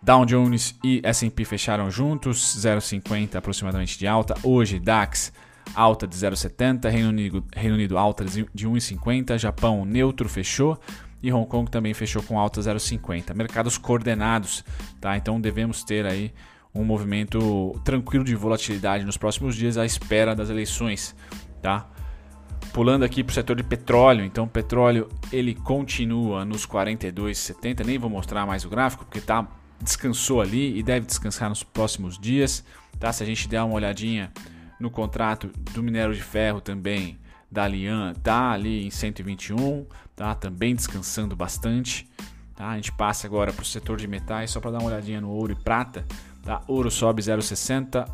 Dow 0.02 0.26
Jones 0.26 0.78
e 0.84 1.00
S&P 1.02 1.44
fecharam 1.46 1.90
juntos, 1.90 2.38
0,50 2.58 3.36
aproximadamente 3.36 3.98
de 3.98 4.06
alta. 4.06 4.34
Hoje 4.42 4.78
DAX 4.78 5.32
alta 5.75 6.06
de 6.06 6.16
0,70, 6.16 6.90
Reino 6.90 7.09
Unido, 7.09 7.44
Reino 7.54 7.75
Unido 7.75 7.99
alta 7.99 8.25
de 8.25 8.68
1,50, 8.68 9.38
Japão 9.38 9.85
neutro 9.85 10.28
fechou 10.28 10.78
e 11.23 11.33
Hong 11.33 11.49
Kong 11.49 11.71
também 11.71 11.94
fechou 11.94 12.23
com 12.23 12.38
alta 12.38 12.61
0,50. 12.61 13.35
Mercados 13.35 13.78
coordenados, 13.78 14.64
tá? 15.00 15.16
Então 15.16 15.40
devemos 15.40 15.83
ter 15.83 16.04
aí 16.04 16.33
um 16.75 16.85
movimento 16.85 17.80
tranquilo 17.85 18.25
de 18.25 18.35
volatilidade 18.35 19.04
nos 19.04 19.16
próximos 19.16 19.54
dias 19.54 19.78
à 19.78 19.87
espera 19.87 20.35
das 20.35 20.50
eleições, 20.50 21.14
tá? 21.62 21.88
Pulando 22.73 23.04
aqui 23.04 23.23
para 23.23 23.30
o 23.30 23.35
setor 23.35 23.56
de 23.56 23.62
petróleo, 23.62 24.25
então 24.25 24.49
petróleo 24.49 25.09
ele 25.33 25.54
continua 25.54 26.44
nos 26.44 26.66
42,70, 26.66 27.87
nem 27.87 27.99
vou 27.99 28.11
mostrar 28.11 28.44
mais 28.44 28.64
o 28.64 28.68
gráfico 28.68 29.04
porque 29.04 29.21
tá 29.21 29.47
descansou 29.80 30.40
ali 30.40 30.76
e 30.78 30.83
deve 30.83 31.06
descansar 31.06 31.49
nos 31.49 31.62
próximos 31.62 32.18
dias, 32.18 32.64
tá? 32.99 33.12
Se 33.12 33.23
a 33.23 33.26
gente 33.26 33.49
der 33.49 33.62
uma 33.62 33.75
olhadinha 33.75 34.33
no 34.78 34.90
contrato 34.90 35.50
do 35.72 35.82
minério 35.82 36.14
de 36.14 36.22
ferro 36.22 36.60
também 36.60 37.18
da 37.50 37.68
Lian 37.68 38.12
tá 38.14 38.50
ali 38.50 38.84
em 38.84 38.90
121, 38.90 39.86
tá? 40.16 40.34
Também 40.34 40.74
descansando 40.74 41.36
bastante. 41.36 42.08
Tá? 42.54 42.70
A 42.70 42.76
gente 42.76 42.92
passa 42.92 43.26
agora 43.26 43.52
para 43.52 43.62
o 43.62 43.66
setor 43.66 43.96
de 43.96 44.08
metais, 44.08 44.50
só 44.50 44.60
para 44.60 44.72
dar 44.72 44.78
uma 44.78 44.88
olhadinha 44.88 45.20
no 45.20 45.30
ouro 45.30 45.52
e 45.52 45.54
prata. 45.54 46.04
Tá? 46.42 46.62
Ouro 46.66 46.90
sobe 46.90 47.22
0,60, 47.22 48.08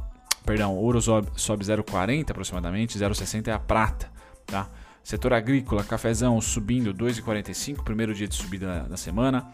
perdão, 0.44 0.74
ouro 0.76 1.00
sobe, 1.00 1.28
sobe 1.36 1.64
0,40 1.64 2.30
aproximadamente, 2.30 2.98
0,60 2.98 3.48
é 3.48 3.52
a 3.52 3.58
prata. 3.58 4.10
Tá? 4.46 4.68
Setor 5.02 5.32
agrícola, 5.32 5.82
cafezão 5.82 6.38
subindo 6.40 6.92
2,45, 6.92 7.82
primeiro 7.82 8.14
dia 8.14 8.28
de 8.28 8.34
subida 8.34 8.86
da 8.88 8.96
semana. 8.96 9.46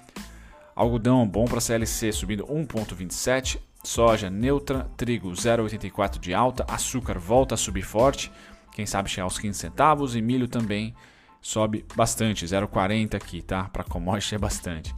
Algodão 0.74 1.26
bom 1.26 1.46
para 1.46 1.60
CLC 1.60 2.12
subindo 2.12 2.44
1,27. 2.44 3.58
Soja 3.86 4.28
neutra, 4.28 4.90
trigo 4.96 5.30
0,84 5.30 6.18
de 6.18 6.34
alta, 6.34 6.64
açúcar 6.66 7.20
volta 7.20 7.54
a 7.54 7.56
subir 7.56 7.82
forte, 7.82 8.32
quem 8.72 8.84
sabe 8.84 9.08
chegar 9.08 9.22
aos 9.22 9.38
15 9.38 9.56
centavos 9.56 10.16
e 10.16 10.20
milho 10.20 10.48
também 10.48 10.92
sobe 11.40 11.86
bastante, 11.94 12.44
0,40 12.44 13.14
aqui, 13.14 13.42
tá? 13.42 13.70
Para 13.72 13.84
commodity 13.84 14.34
é 14.34 14.38
bastante. 14.38 14.92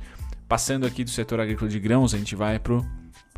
Passando 0.49 0.87
aqui 0.87 1.05
do 1.05 1.11
setor 1.11 1.39
agrícola 1.39 1.71
de 1.71 1.79
grãos, 1.79 2.15
a 2.15 2.17
gente 2.19 2.35
vai 2.35 2.59
para 2.59 2.81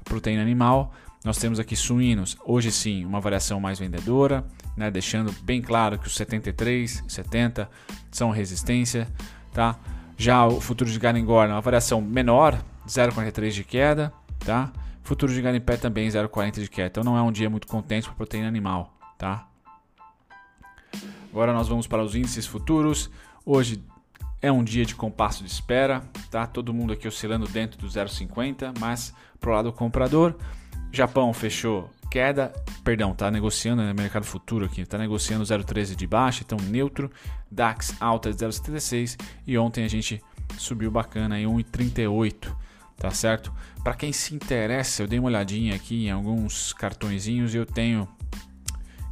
proteína 0.04 0.40
animal. 0.40 0.94
Nós 1.24 1.36
temos 1.36 1.58
aqui 1.58 1.74
suínos, 1.74 2.36
hoje 2.44 2.70
sim, 2.70 3.04
uma 3.04 3.20
variação 3.20 3.58
mais 3.58 3.76
vendedora, 3.76 4.46
né? 4.76 4.88
deixando 4.88 5.32
bem 5.42 5.60
claro 5.60 5.98
que 5.98 6.06
os 6.06 6.14
73, 6.14 7.02
70 7.08 7.68
são 8.08 8.30
resistência, 8.30 9.08
tá? 9.52 9.76
Já 10.16 10.46
o 10.46 10.60
futuro 10.60 10.88
de 10.88 10.98
gado 11.00 11.18
engorda, 11.18 11.52
uma 11.52 11.60
variação 11.60 12.00
menor, 12.00 12.56
0,43 12.86 13.50
de 13.50 13.64
queda, 13.64 14.12
tá? 14.38 14.72
Futuro 15.02 15.32
de 15.32 15.60
pé 15.60 15.76
também 15.76 16.08
0,40 16.08 16.60
de 16.60 16.70
queda. 16.70 16.88
Então 16.88 17.04
não 17.04 17.16
é 17.16 17.22
um 17.22 17.32
dia 17.32 17.50
muito 17.50 17.66
contente 17.66 18.06
para 18.06 18.14
proteína 18.14 18.48
animal, 18.48 18.94
tá? 19.18 19.46
Agora 21.30 21.52
nós 21.52 21.68
vamos 21.68 21.86
para 21.86 22.02
os 22.02 22.14
índices 22.14 22.46
futuros. 22.46 23.10
Hoje 23.44 23.82
é 24.42 24.50
um 24.50 24.64
dia 24.64 24.84
de 24.84 24.94
compasso 24.94 25.44
de 25.44 25.50
espera, 25.50 26.02
tá? 26.30 26.46
Todo 26.46 26.72
mundo 26.72 26.92
aqui 26.92 27.06
oscilando 27.06 27.46
dentro 27.48 27.78
do 27.78 27.86
0,50, 27.86 28.78
mas 28.78 29.14
pro 29.38 29.52
lado 29.52 29.72
comprador, 29.72 30.34
Japão 30.92 31.32
fechou 31.32 31.90
queda, 32.10 32.52
perdão, 32.82 33.14
tá 33.14 33.30
negociando 33.30 33.82
no 33.82 33.88
né, 33.88 33.94
mercado 33.94 34.24
futuro 34.24 34.64
aqui, 34.64 34.84
tá 34.84 34.98
negociando 34.98 35.44
0,13 35.44 35.94
de 35.94 36.06
baixa, 36.08 36.42
então 36.44 36.58
neutro, 36.58 37.08
DAX 37.48 37.94
alta 38.00 38.32
de 38.32 38.36
0,76 38.36 39.16
e 39.46 39.56
ontem 39.56 39.84
a 39.84 39.88
gente 39.88 40.20
subiu 40.58 40.90
bacana 40.90 41.38
em 41.38 41.46
1,38, 41.46 42.52
tá 43.00 43.10
certo? 43.10 43.50
Para 43.82 43.94
quem 43.94 44.12
se 44.12 44.34
interessa, 44.34 45.02
eu 45.02 45.08
dei 45.08 45.18
uma 45.18 45.28
olhadinha 45.28 45.74
aqui 45.74 46.06
em 46.06 46.10
alguns 46.10 46.74
cartõezinhos 46.74 47.54
e 47.54 47.56
eu 47.56 47.64
tenho 47.64 48.06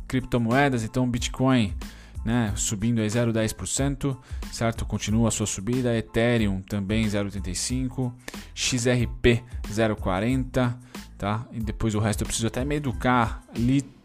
criptomoedas, 0.07 0.85
então 0.85 1.09
Bitcoin 1.09 1.75
né, 2.23 2.53
subindo 2.55 3.01
aí 3.01 3.07
0,10%, 3.07 4.15
certo? 4.53 4.85
Continua 4.85 5.29
a 5.29 5.31
sua 5.31 5.47
subida, 5.47 5.97
Ethereum 5.97 6.61
também 6.61 7.07
0,85, 7.07 8.13
XRP 8.55 9.43
0,40, 9.73 10.77
tá? 11.17 11.47
E 11.51 11.59
depois 11.59 11.95
o 11.95 11.99
resto 11.99 12.23
eu 12.23 12.27
preciso 12.27 12.47
até 12.47 12.67
me 12.67 12.77
educar. 12.77 13.43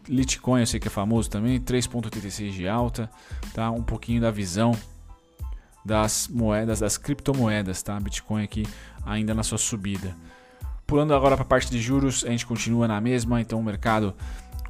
Litecoin 0.08 0.60
eu 0.60 0.66
sei 0.66 0.80
que 0.80 0.88
é 0.88 0.90
famoso 0.90 1.28
também, 1.28 1.60
3,86 1.60 2.52
de 2.52 2.66
alta, 2.66 3.10
tá? 3.52 3.70
Um 3.70 3.82
pouquinho 3.82 4.22
da 4.22 4.30
visão 4.30 4.74
das 5.84 6.28
moedas, 6.28 6.80
das 6.80 6.96
criptomoedas, 6.96 7.82
tá? 7.82 7.98
Bitcoin 8.00 8.42
aqui 8.42 8.66
ainda 9.04 9.34
na 9.34 9.42
sua 9.42 9.58
subida. 9.58 10.16
Pulando 10.86 11.14
agora 11.14 11.36
para 11.36 11.44
a 11.44 11.48
parte 11.48 11.70
de 11.70 11.80
juros, 11.80 12.24
a 12.24 12.30
gente 12.30 12.46
continua 12.46 12.86
na 12.86 13.00
mesma, 13.00 13.40
então 13.40 13.58
o 13.58 13.64
mercado 13.64 14.14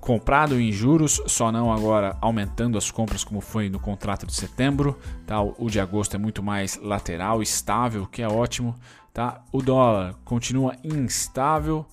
comprado 0.05 0.61
em 0.61 0.71
juros, 0.71 1.19
só 1.27 1.51
não 1.51 1.73
agora 1.73 2.15
aumentando 2.21 2.77
as 2.77 2.91
compras 2.91 3.25
como 3.25 3.41
foi 3.41 3.71
no 3.71 3.81
contrato 3.81 4.27
de 4.27 4.35
setembro. 4.35 4.99
Tá? 5.27 5.41
O 5.41 5.71
de 5.71 5.81
agosto 5.81 6.15
é 6.15 6.19
muito 6.19 6.43
mais 6.43 6.77
lateral, 6.77 7.41
estável, 7.41 8.07
que 8.07 8.21
é 8.21 8.29
ótimo. 8.29 8.75
Tá? 9.15 9.41
O 9.51 9.63
dólar 9.63 10.15
continua 10.23 10.77
instável, 10.85 11.87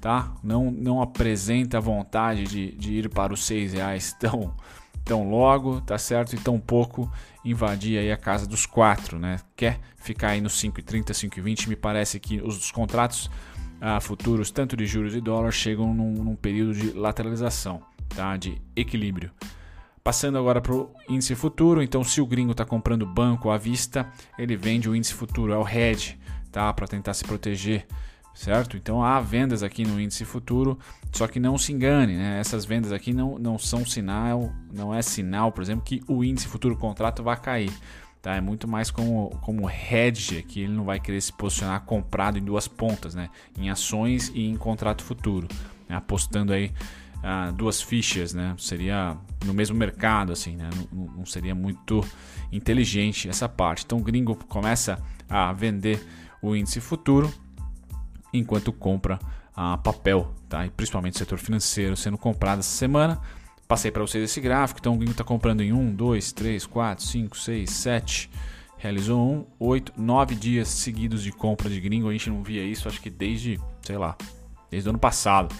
tá? 0.00 0.32
não, 0.42 0.70
não 0.70 1.02
apresenta 1.02 1.78
vontade 1.78 2.44
de, 2.44 2.72
de 2.72 2.92
ir 2.94 3.10
para 3.10 3.34
os 3.34 3.44
seis 3.44 3.74
reais 3.74 4.16
tão, 4.18 4.54
tão 5.08 5.28
logo, 5.28 5.80
tá 5.80 5.96
certo? 5.96 6.36
E 6.36 6.38
tão 6.38 6.60
pouco 6.60 7.10
invadir 7.42 7.98
aí 7.98 8.12
a 8.12 8.16
casa 8.16 8.46
dos 8.46 8.66
quatro, 8.66 9.18
né? 9.18 9.40
Quer 9.56 9.80
ficar 9.96 10.28
aí 10.28 10.40
nos 10.40 10.62
5,30, 10.62 11.06
5,20? 11.12 11.66
Me 11.66 11.74
parece 11.74 12.20
que 12.20 12.40
os 12.42 12.70
contratos 12.70 13.30
a 13.80 14.00
futuros, 14.00 14.50
tanto 14.50 14.76
de 14.76 14.84
juros 14.84 15.14
e 15.14 15.20
dólar, 15.20 15.50
chegam 15.50 15.94
num, 15.94 16.12
num 16.12 16.36
período 16.36 16.74
de 16.74 16.92
lateralização, 16.92 17.80
tá? 18.08 18.36
de 18.36 18.60
equilíbrio. 18.76 19.30
Passando 20.04 20.36
agora 20.36 20.60
para 20.60 20.74
o 20.74 20.90
índice 21.08 21.34
futuro, 21.34 21.82
então 21.82 22.04
se 22.04 22.20
o 22.20 22.26
gringo 22.26 22.52
está 22.52 22.64
comprando 22.64 23.06
banco 23.06 23.50
à 23.50 23.56
vista, 23.56 24.10
ele 24.38 24.56
vende 24.56 24.88
o 24.90 24.96
índice 24.96 25.14
futuro, 25.14 25.52
é 25.52 25.56
o 25.56 25.66
hedge, 25.66 26.18
tá? 26.50 26.72
para 26.72 26.86
tentar 26.86 27.14
se 27.14 27.24
proteger, 27.24 27.86
certo? 28.34 28.76
Então 28.76 29.02
há 29.02 29.20
vendas 29.20 29.62
aqui 29.62 29.84
no 29.84 30.00
índice 30.00 30.24
futuro, 30.24 30.78
só 31.12 31.26
que 31.26 31.40
não 31.40 31.58
se 31.58 31.72
engane, 31.72 32.16
né? 32.16 32.38
essas 32.38 32.64
vendas 32.64 32.92
aqui 32.92 33.12
não, 33.12 33.38
não 33.38 33.58
são 33.58 33.84
sinal, 33.84 34.52
não 34.72 34.94
é 34.94 35.02
sinal, 35.02 35.50
por 35.50 35.62
exemplo, 35.62 35.84
que 35.84 36.02
o 36.06 36.22
índice 36.22 36.46
futuro 36.46 36.76
contrato 36.76 37.22
vai 37.22 37.36
cair. 37.36 37.72
Tá? 38.22 38.34
É 38.34 38.40
muito 38.40 38.66
mais 38.66 38.90
como, 38.90 39.30
como 39.42 39.68
hedge, 39.70 40.42
que 40.42 40.60
ele 40.60 40.72
não 40.72 40.84
vai 40.84 40.98
querer 40.98 41.20
se 41.20 41.32
posicionar 41.32 41.80
comprado 41.84 42.38
em 42.38 42.44
duas 42.44 42.66
pontas, 42.68 43.14
né? 43.14 43.28
em 43.56 43.70
ações 43.70 44.30
e 44.34 44.48
em 44.48 44.56
contrato 44.56 45.02
futuro, 45.02 45.48
né? 45.88 45.96
apostando 45.96 46.52
aí 46.52 46.72
ah, 47.22 47.50
duas 47.50 47.80
fichas, 47.80 48.34
né? 48.34 48.54
seria 48.58 49.16
no 49.44 49.54
mesmo 49.54 49.76
mercado, 49.76 50.32
assim, 50.32 50.56
né? 50.56 50.68
não, 50.92 51.06
não 51.18 51.26
seria 51.26 51.54
muito 51.54 52.04
inteligente 52.52 53.28
essa 53.28 53.48
parte. 53.48 53.84
Então 53.84 53.98
o 53.98 54.02
gringo 54.02 54.36
começa 54.46 55.02
a 55.28 55.52
vender 55.52 56.04
o 56.40 56.54
índice 56.54 56.80
futuro 56.80 57.32
enquanto 58.32 58.72
compra 58.72 59.18
a 59.54 59.72
ah, 59.72 59.78
papel, 59.78 60.32
tá? 60.48 60.64
e 60.64 60.70
principalmente 60.70 61.14
o 61.14 61.18
setor 61.18 61.38
financeiro 61.38 61.96
sendo 61.96 62.16
comprado 62.16 62.60
essa 62.60 62.76
semana. 62.76 63.20
Passei 63.66 63.90
para 63.90 64.02
vocês 64.02 64.24
esse 64.24 64.40
gráfico, 64.40 64.80
então 64.80 64.94
o 64.94 64.96
gringo 64.96 65.12
está 65.12 65.24
comprando 65.24 65.60
em 65.60 65.72
1, 65.72 65.94
2, 65.94 66.32
3, 66.32 66.64
4, 66.64 67.04
5, 67.04 67.36
6, 67.36 67.70
7. 67.70 68.30
Realizou 68.78 69.20
1, 69.20 69.46
8, 69.58 69.92
9 69.96 70.34
dias 70.36 70.68
seguidos 70.68 71.22
de 71.22 71.32
compra 71.32 71.68
de 71.68 71.80
gringo. 71.80 72.08
A 72.08 72.12
gente 72.12 72.30
não 72.30 72.42
via 72.42 72.62
isso, 72.62 72.88
acho 72.88 73.00
que 73.00 73.10
desde, 73.10 73.60
sei 73.82 73.98
lá, 73.98 74.16
desde 74.70 74.88
o 74.88 74.90
ano 74.90 74.98
passado. 74.98 75.54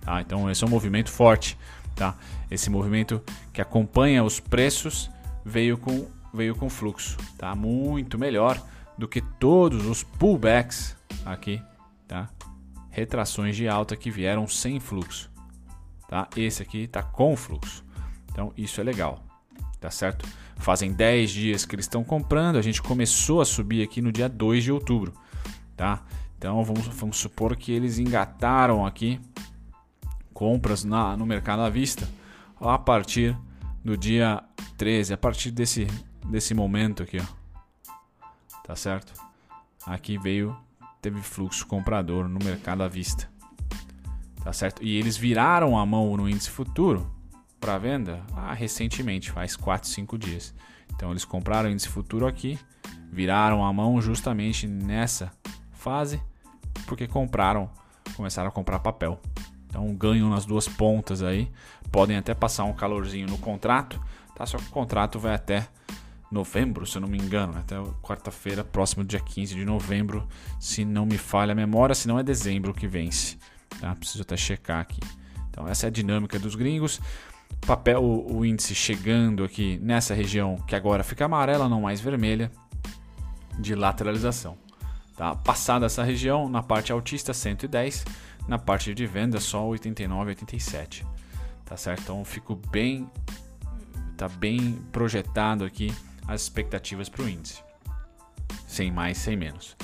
Tá? 0.00 0.20
Então 0.20 0.50
esse 0.50 0.64
é 0.64 0.66
um 0.66 0.70
movimento 0.70 1.10
forte. 1.10 1.56
Tá? 1.94 2.16
Esse 2.50 2.70
movimento 2.70 3.22
que 3.52 3.60
acompanha 3.60 4.24
os 4.24 4.40
preços 4.40 5.10
veio 5.44 5.78
com, 5.78 6.08
veio 6.32 6.56
com 6.56 6.68
fluxo. 6.68 7.18
Tá? 7.38 7.54
Muito 7.54 8.18
melhor 8.18 8.60
do 8.98 9.06
que 9.06 9.20
todos 9.20 9.86
os 9.86 10.02
pullbacks 10.02 10.96
aqui. 11.24 11.60
Retrações 12.94 13.56
de 13.56 13.66
alta 13.68 13.96
que 13.96 14.08
vieram 14.08 14.46
sem 14.46 14.78
fluxo. 14.78 15.28
Tá? 16.08 16.28
Esse 16.36 16.62
aqui 16.62 16.84
está 16.84 17.02
com 17.02 17.36
fluxo. 17.36 17.84
Então 18.30 18.52
isso 18.56 18.80
é 18.80 18.84
legal, 18.84 19.20
tá 19.80 19.90
certo? 19.90 20.24
Fazem 20.56 20.92
10 20.92 21.30
dias 21.30 21.64
que 21.64 21.74
eles 21.74 21.86
estão 21.86 22.04
comprando, 22.04 22.56
a 22.56 22.62
gente 22.62 22.80
começou 22.80 23.40
a 23.40 23.44
subir 23.44 23.82
aqui 23.82 24.00
no 24.00 24.12
dia 24.12 24.28
2 24.28 24.62
de 24.62 24.72
outubro, 24.72 25.12
tá? 25.76 26.04
Então 26.38 26.62
vamos, 26.64 26.86
vamos 26.86 27.16
supor 27.16 27.56
que 27.56 27.72
eles 27.72 27.98
engataram 27.98 28.86
aqui 28.86 29.20
compras 30.32 30.84
na, 30.84 31.16
no 31.16 31.26
mercado 31.26 31.62
à 31.62 31.68
vista 31.68 32.08
a 32.60 32.78
partir 32.78 33.36
do 33.84 33.96
dia 33.96 34.42
13, 34.76 35.14
a 35.14 35.16
partir 35.16 35.50
desse, 35.50 35.86
desse 36.26 36.54
momento 36.54 37.02
aqui, 37.02 37.18
ó. 37.20 37.44
Tá 38.64 38.74
certo? 38.74 39.12
Aqui 39.86 40.16
veio, 40.16 40.56
teve 41.10 41.20
fluxo 41.22 41.66
comprador 41.66 42.28
no 42.28 42.38
mercado 42.44 42.82
à 42.82 42.88
vista 42.88 43.28
tá 44.44 44.52
certo? 44.52 44.84
E 44.84 44.96
eles 44.98 45.16
viraram 45.16 45.76
a 45.76 45.86
mão 45.86 46.14
no 46.16 46.28
índice 46.28 46.50
futuro 46.50 47.10
para 47.58 47.78
venda 47.78 48.22
ah, 48.36 48.52
recentemente, 48.52 49.32
faz 49.32 49.56
4, 49.56 49.88
5 49.88 50.18
dias. 50.18 50.54
Então 50.94 51.10
eles 51.10 51.24
compraram 51.24 51.70
o 51.70 51.72
índice 51.72 51.88
futuro 51.88 52.26
aqui, 52.26 52.58
viraram 53.10 53.64
a 53.64 53.72
mão 53.72 54.00
justamente 54.02 54.66
nessa 54.66 55.32
fase, 55.72 56.22
porque 56.86 57.08
compraram, 57.08 57.70
começaram 58.14 58.50
a 58.50 58.52
comprar 58.52 58.78
papel. 58.80 59.18
Então 59.66 59.92
ganham 59.94 60.28
nas 60.28 60.44
duas 60.44 60.68
pontas 60.68 61.22
aí, 61.22 61.50
podem 61.90 62.18
até 62.18 62.34
passar 62.34 62.64
um 62.64 62.74
calorzinho 62.74 63.26
no 63.26 63.38
contrato, 63.38 63.98
tá? 64.36 64.44
Só 64.44 64.58
que 64.58 64.66
o 64.66 64.70
contrato 64.70 65.18
vai 65.18 65.34
até 65.34 65.66
novembro, 66.34 66.84
se 66.84 66.96
eu 66.96 67.00
não 67.00 67.08
me 67.08 67.16
engano, 67.16 67.56
até 67.56 67.76
quarta-feira, 68.02 68.62
próximo 68.62 69.04
dia 69.04 69.20
15 69.20 69.54
de 69.54 69.64
novembro, 69.64 70.28
se 70.60 70.84
não 70.84 71.06
me 71.06 71.16
falha 71.16 71.52
a 71.52 71.54
memória, 71.54 71.94
se 71.94 72.06
não 72.06 72.18
é 72.18 72.22
dezembro 72.22 72.74
que 72.74 72.86
vence. 72.86 73.38
Tá? 73.80 73.94
Preciso 73.94 74.22
até 74.22 74.36
checar 74.36 74.80
aqui. 74.80 75.00
Então, 75.48 75.66
essa 75.68 75.86
é 75.86 75.88
a 75.88 75.90
dinâmica 75.90 76.38
dos 76.38 76.54
gringos. 76.54 77.00
Papel, 77.66 78.02
o, 78.02 78.38
o 78.38 78.44
índice 78.44 78.74
chegando 78.74 79.44
aqui 79.44 79.78
nessa 79.80 80.12
região 80.12 80.56
que 80.66 80.74
agora 80.74 81.04
fica 81.04 81.24
amarela, 81.24 81.68
não 81.68 81.82
mais 81.82 82.00
vermelha, 82.00 82.50
de 83.58 83.74
lateralização. 83.74 84.58
Tá? 85.16 85.34
Passada 85.36 85.86
essa 85.86 86.02
região, 86.02 86.48
na 86.48 86.62
parte 86.62 86.92
altista 86.92 87.32
110, 87.32 88.04
na 88.48 88.58
parte 88.58 88.92
de 88.92 89.06
venda 89.06 89.38
só 89.40 89.64
89, 89.64 90.30
87. 90.30 91.06
Tá 91.64 91.76
certo? 91.76 92.02
Então 92.02 92.24
fico 92.24 92.60
bem 92.70 93.08
tá 94.16 94.28
bem 94.28 94.78
projetado 94.92 95.64
aqui 95.64 95.92
as 96.26 96.42
expectativas 96.42 97.08
para 97.08 97.22
o 97.22 97.28
índice. 97.28 97.62
Sem 98.66 98.90
mais, 98.90 99.18
sem 99.18 99.36
menos. 99.36 99.76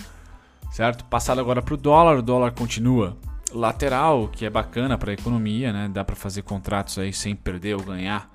Certo? 0.71 1.05
Passado 1.05 1.41
agora 1.41 1.61
para 1.63 1.75
o 1.75 1.77
dólar, 1.77 2.19
o 2.19 2.23
dólar 2.23 2.53
continua 2.53 3.17
lateral, 3.53 4.29
que 4.29 4.45
é 4.45 4.51
bacana 4.51 4.97
para 4.97 5.11
a 5.11 5.15
economia, 5.15 5.73
né? 5.73 5.89
Dá 5.89 6.05
para 6.05 6.15
fazer 6.15 6.43
contratos 6.43 6.99
aí 6.99 7.13
sem 7.13 7.35
perder 7.35 7.75
ou 7.75 7.83
ganhar 7.83 8.31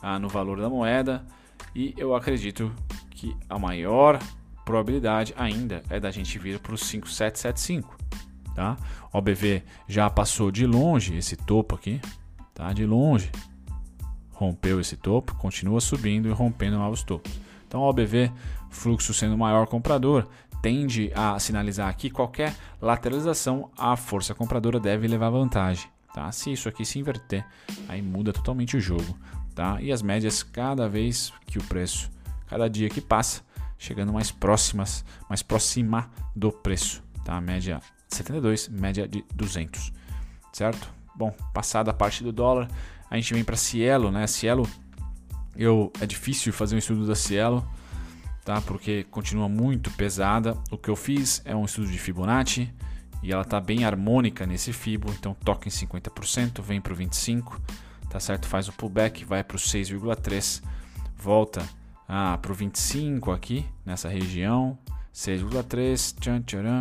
ah, 0.00 0.18
no 0.18 0.28
valor 0.28 0.60
da 0.60 0.68
moeda. 0.68 1.24
E 1.74 1.94
eu 1.96 2.14
acredito 2.14 2.72
que 3.10 3.36
a 3.48 3.58
maior 3.58 4.18
probabilidade 4.64 5.34
ainda 5.36 5.82
é 5.90 5.98
da 5.98 6.10
gente 6.10 6.38
vir 6.38 6.58
para 6.60 6.74
o 6.74 6.78
5775. 6.78 7.98
Tá? 8.54 8.76
O 9.12 9.18
OBV 9.18 9.62
já 9.88 10.08
passou 10.08 10.50
de 10.50 10.66
longe 10.66 11.16
esse 11.16 11.36
topo 11.36 11.74
aqui, 11.74 12.00
tá? 12.54 12.72
De 12.72 12.84
longe 12.86 13.30
rompeu 14.40 14.80
esse 14.80 14.96
topo, 14.96 15.34
continua 15.34 15.82
subindo 15.82 16.26
e 16.26 16.32
rompendo 16.32 16.78
novos 16.78 17.02
topos. 17.02 17.30
Então, 17.70 17.82
o 17.82 17.88
OBV, 17.88 18.32
fluxo 18.68 19.14
sendo 19.14 19.36
o 19.36 19.38
maior 19.38 19.64
comprador, 19.68 20.26
tende 20.60 21.12
a 21.14 21.38
sinalizar 21.38 21.88
aqui 21.88 22.10
qualquer 22.10 22.52
lateralização, 22.82 23.70
a 23.78 23.96
força 23.96 24.34
compradora 24.34 24.80
deve 24.80 25.06
levar 25.06 25.30
vantagem. 25.30 25.88
Tá? 26.12 26.32
Se 26.32 26.52
isso 26.52 26.68
aqui 26.68 26.84
se 26.84 26.98
inverter, 26.98 27.46
aí 27.88 28.02
muda 28.02 28.32
totalmente 28.32 28.76
o 28.76 28.80
jogo. 28.80 29.16
Tá? 29.54 29.80
E 29.80 29.92
as 29.92 30.02
médias, 30.02 30.42
cada 30.42 30.88
vez 30.88 31.32
que 31.46 31.58
o 31.58 31.62
preço, 31.62 32.10
cada 32.48 32.68
dia 32.68 32.88
que 32.88 33.00
passa, 33.00 33.40
chegando 33.78 34.12
mais 34.12 34.32
próximas, 34.32 35.04
mais 35.28 35.40
próxima 35.40 36.10
do 36.34 36.50
preço. 36.50 37.00
Tá? 37.24 37.40
Média 37.40 37.80
72, 38.08 38.68
média 38.68 39.06
de 39.06 39.24
200. 39.32 39.92
Certo? 40.52 40.92
Bom, 41.14 41.32
passada 41.54 41.92
a 41.92 41.94
parte 41.94 42.24
do 42.24 42.32
dólar, 42.32 42.68
a 43.08 43.14
gente 43.14 43.32
vem 43.32 43.44
para 43.44 43.54
Cielo, 43.54 44.10
né? 44.10 44.26
Cielo, 44.26 44.68
eu 45.62 45.92
é 46.00 46.06
difícil 46.06 46.52
fazer 46.52 46.74
um 46.74 46.78
estudo 46.78 47.06
da 47.06 47.14
Cielo 47.14 47.66
tá? 48.44 48.60
Porque 48.60 49.04
continua 49.10 49.48
muito 49.48 49.90
pesada. 49.92 50.56
O 50.70 50.78
que 50.78 50.88
eu 50.88 50.96
fiz 50.96 51.42
é 51.44 51.54
um 51.54 51.64
estudo 51.64 51.88
de 51.88 51.98
Fibonacci 51.98 52.72
e 53.22 53.32
ela 53.32 53.44
tá 53.44 53.60
bem 53.60 53.84
harmônica 53.84 54.46
nesse 54.46 54.72
Fibo, 54.72 55.10
então 55.12 55.34
toca 55.44 55.68
em 55.68 55.70
50%, 55.70 56.62
vem 56.62 56.80
para 56.80 56.92
o 56.92 56.96
25, 56.96 57.60
tá 58.08 58.18
certo? 58.18 58.48
Faz 58.48 58.66
o 58.66 58.72
pullback, 58.72 59.24
vai 59.24 59.44
para 59.44 59.56
o 59.56 59.60
6,3, 59.60 60.62
volta 61.16 61.62
ah, 62.08 62.38
para 62.40 62.50
o 62.50 62.54
25 62.54 63.30
aqui 63.30 63.64
nessa 63.84 64.08
região, 64.08 64.78
6,3, 65.14 66.18
tchan, 66.18 66.42
tcharam, 66.42 66.80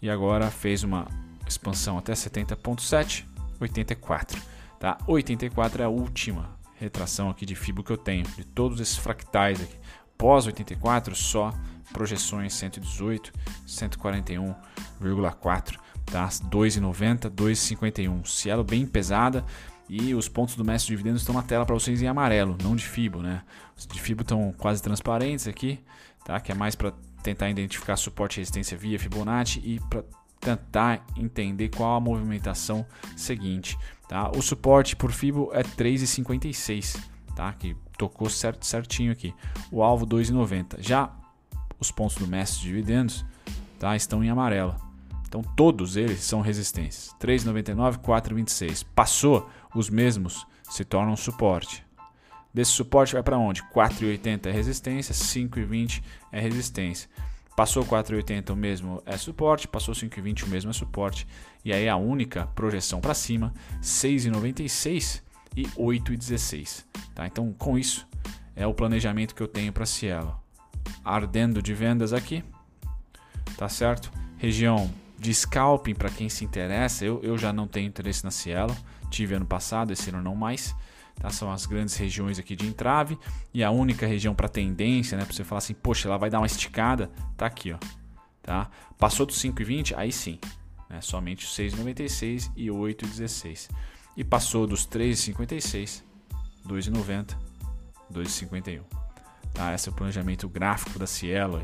e 0.00 0.08
agora 0.08 0.50
fez 0.50 0.84
uma 0.84 1.06
expansão 1.46 1.98
até 1.98 2.12
70,7, 2.12 3.24
84, 3.60 4.40
tá? 4.78 4.96
84 5.06 5.82
é 5.82 5.84
a 5.84 5.88
última 5.88 6.59
retração 6.80 7.30
aqui 7.30 7.46
de 7.46 7.54
Fibo 7.54 7.84
que 7.84 7.92
eu 7.92 7.96
tenho, 7.96 8.26
de 8.36 8.44
todos 8.44 8.80
esses 8.80 8.96
fractais 8.96 9.62
aqui 9.62 9.76
pós 10.20 10.46
84 10.46 11.16
só 11.16 11.50
projeções 11.94 12.52
118, 12.52 13.32
141,4, 13.66 15.78
tá? 16.04 16.28
2,90, 16.28 17.30
2,51. 17.30 18.26
Cielo 18.26 18.62
bem 18.62 18.86
pesada 18.86 19.42
e 19.88 20.14
os 20.14 20.28
pontos 20.28 20.56
do 20.56 20.64
mestre 20.64 20.88
de 20.88 20.96
dividendos 20.96 21.22
estão 21.22 21.34
na 21.34 21.42
tela 21.42 21.64
para 21.64 21.74
vocês 21.74 22.02
em 22.02 22.06
amarelo, 22.06 22.58
não 22.62 22.76
de 22.76 22.86
FIBO, 22.86 23.22
né? 23.22 23.42
Os 23.74 23.86
de 23.86 23.98
FIBO 23.98 24.20
estão 24.20 24.54
quase 24.58 24.82
transparentes 24.82 25.48
aqui, 25.48 25.80
tá? 26.22 26.38
Que 26.38 26.52
é 26.52 26.54
mais 26.54 26.74
para 26.74 26.92
tentar 27.22 27.48
identificar 27.48 27.96
suporte 27.96 28.36
e 28.36 28.40
resistência 28.40 28.76
via 28.76 28.98
Fibonacci 28.98 29.58
e 29.64 29.80
para 29.88 30.04
tentar 30.38 31.02
entender 31.16 31.70
qual 31.70 31.96
a 31.96 32.00
movimentação 32.00 32.84
seguinte, 33.16 33.78
tá? 34.10 34.30
O 34.36 34.42
suporte 34.42 34.96
por 34.96 35.12
FIBO 35.12 35.50
é 35.54 35.62
3,56 35.62 37.00
tá? 37.40 37.54
Que 37.54 37.74
tocou 37.96 38.28
certo, 38.28 38.66
certinho 38.66 39.10
aqui. 39.10 39.34
O 39.70 39.82
alvo 39.82 40.06
2,90. 40.06 40.76
Já 40.80 41.10
os 41.78 41.90
pontos 41.90 42.16
do 42.16 42.26
mestre 42.26 42.60
de 42.60 42.66
dividendos, 42.66 43.24
tá? 43.78 43.96
Estão 43.96 44.22
em 44.22 44.28
amarelo. 44.28 44.76
Então 45.26 45.42
todos 45.56 45.96
eles 45.96 46.20
são 46.22 46.42
resistências. 46.42 47.14
3,99, 47.18 47.98
4,26. 47.98 48.84
Passou 48.94 49.48
os 49.74 49.88
mesmos 49.88 50.46
se 50.68 50.84
tornam 50.84 51.16
suporte. 51.16 51.82
Desse 52.52 52.72
suporte 52.72 53.14
vai 53.14 53.22
para 53.22 53.38
onde? 53.38 53.62
4,80 53.72 54.46
é 54.46 54.50
resistência, 54.50 55.14
5,20 55.14 56.02
é 56.32 56.40
resistência. 56.40 57.08
Passou 57.56 57.84
4,80 57.84 58.50
o 58.50 58.56
mesmo 58.56 59.02
é 59.04 59.16
suporte, 59.16 59.68
passou 59.68 59.94
5,20 59.94 60.44
o 60.44 60.48
mesmo 60.48 60.70
é 60.70 60.74
suporte. 60.74 61.26
E 61.64 61.72
aí 61.72 61.88
a 61.88 61.96
única 61.96 62.46
projeção 62.48 63.00
para 63.00 63.14
cima, 63.14 63.52
6,96 63.82 65.22
e 65.56 65.64
8,16. 65.64 66.84
Tá? 67.14 67.26
Então, 67.26 67.52
com 67.52 67.78
isso, 67.78 68.06
é 68.54 68.66
o 68.66 68.74
planejamento 68.74 69.34
que 69.34 69.42
eu 69.42 69.48
tenho 69.48 69.72
para 69.72 69.86
Cielo. 69.86 70.38
Ardendo 71.04 71.62
de 71.62 71.74
vendas 71.74 72.12
aqui, 72.12 72.42
tá 73.56 73.68
certo? 73.68 74.10
Região 74.38 74.90
de 75.18 75.34
scalping 75.34 75.94
para 75.94 76.08
quem 76.08 76.28
se 76.28 76.44
interessa. 76.44 77.04
Eu, 77.04 77.20
eu 77.22 77.36
já 77.36 77.52
não 77.52 77.66
tenho 77.66 77.88
interesse 77.88 78.24
na 78.24 78.30
Cielo, 78.30 78.74
tive 79.10 79.34
ano 79.34 79.46
passado, 79.46 79.92
esse 79.92 80.08
ano 80.08 80.22
não 80.22 80.34
mais. 80.34 80.74
Tá? 81.20 81.28
São 81.30 81.52
as 81.52 81.66
grandes 81.66 81.94
regiões 81.96 82.38
aqui 82.38 82.56
de 82.56 82.66
entrave 82.66 83.18
e 83.52 83.62
a 83.62 83.70
única 83.70 84.06
região 84.06 84.34
para 84.34 84.48
tendência, 84.48 85.16
né? 85.16 85.24
Para 85.24 85.34
você 85.34 85.44
falar 85.44 85.58
assim, 85.58 85.74
poxa, 85.74 86.08
ela 86.08 86.16
vai 86.16 86.30
dar 86.30 86.40
uma 86.40 86.46
esticada, 86.46 87.10
tá 87.36 87.46
aqui, 87.46 87.72
ó. 87.72 87.78
Tá? 88.42 88.70
Passou 88.98 89.26
dos 89.26 89.36
5,20, 89.36 89.94
aí 89.96 90.10
sim, 90.10 90.38
né? 90.88 91.00
somente 91.02 91.46
6,96 91.46 92.50
e 92.56 92.68
8,16 92.68 93.68
e 94.16 94.24
passou 94.24 94.66
dos 94.66 94.86
3,56, 94.88 96.02
2,90, 96.66 97.36
2,51. 98.10 98.80
Tá? 99.52 99.74
Esse 99.74 99.90
é 99.90 99.92
o 99.92 99.94
planejamento 99.94 100.48
gráfico 100.48 100.98
da 100.98 101.06
Cielo. 101.06 101.62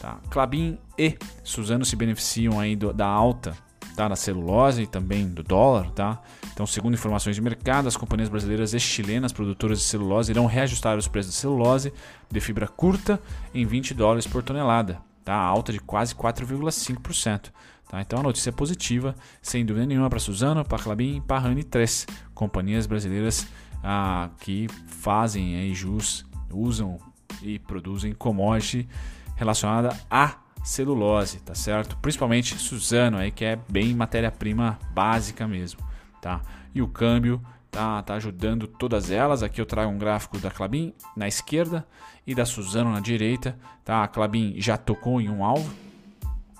Tá? 0.00 0.20
Clabin 0.30 0.78
e 0.96 1.18
Suzano 1.42 1.84
se 1.84 1.96
beneficiam 1.96 2.60
aí 2.60 2.76
do, 2.76 2.92
da 2.92 3.06
alta 3.06 3.56
tá? 3.94 4.08
na 4.08 4.16
celulose 4.16 4.82
e 4.82 4.86
também 4.86 5.28
do 5.28 5.42
dólar. 5.42 5.90
Tá? 5.90 6.20
Então, 6.52 6.66
segundo 6.66 6.94
informações 6.94 7.36
de 7.36 7.42
mercado, 7.42 7.88
as 7.88 7.96
companhias 7.96 8.28
brasileiras 8.28 8.74
e 8.74 8.80
chilenas 8.80 9.32
produtoras 9.32 9.78
de 9.78 9.84
celulose 9.84 10.32
irão 10.32 10.46
reajustar 10.46 10.98
os 10.98 11.08
preços 11.08 11.32
de 11.32 11.38
celulose 11.38 11.92
de 12.30 12.40
fibra 12.40 12.66
curta 12.66 13.20
em 13.54 13.64
20 13.64 13.94
dólares 13.94 14.26
por 14.26 14.42
tonelada, 14.42 15.00
tá? 15.24 15.34
alta 15.34 15.72
de 15.72 15.80
quase 15.80 16.14
4,5%. 16.14 17.50
Tá? 17.88 18.00
Então 18.00 18.18
a 18.18 18.22
notícia 18.22 18.50
é 18.50 18.52
positiva, 18.52 19.14
sem 19.40 19.64
dúvida 19.64 19.86
nenhuma, 19.86 20.10
para 20.10 20.18
Suzano, 20.18 20.64
para 20.64 20.82
Clabin 20.82 21.16
e 21.16 21.20
para 21.20 21.38
Rani 21.38 21.62
3, 21.62 22.06
companhias 22.34 22.86
brasileiras 22.86 23.46
ah, 23.82 24.30
que 24.40 24.66
fazem 24.86 25.56
aí 25.56 25.74
jus, 25.74 26.24
usam 26.50 26.98
e 27.42 27.58
produzem 27.58 28.12
commodity 28.12 28.88
relacionada 29.36 29.96
a 30.10 30.43
celulose, 30.64 31.40
tá 31.40 31.54
certo? 31.54 31.96
Principalmente 31.98 32.58
Suzano 32.58 33.18
aí 33.18 33.30
que 33.30 33.44
é 33.44 33.56
bem 33.68 33.94
matéria-prima 33.94 34.78
básica 34.92 35.46
mesmo, 35.46 35.80
tá? 36.20 36.40
E 36.74 36.80
o 36.80 36.88
câmbio 36.88 37.40
tá, 37.70 38.02
tá 38.02 38.14
ajudando 38.14 38.66
todas 38.66 39.10
elas. 39.10 39.42
Aqui 39.42 39.60
eu 39.60 39.66
trago 39.66 39.92
um 39.92 39.98
gráfico 39.98 40.38
da 40.38 40.50
Clabin 40.50 40.94
na 41.14 41.28
esquerda 41.28 41.86
e 42.26 42.34
da 42.34 42.46
Suzano 42.46 42.90
na 42.90 43.00
direita, 43.00 43.58
tá? 43.84 44.02
A 44.02 44.08
Clabin 44.08 44.54
já 44.58 44.78
tocou 44.78 45.20
em 45.20 45.28
um 45.28 45.44
alvo, 45.44 45.70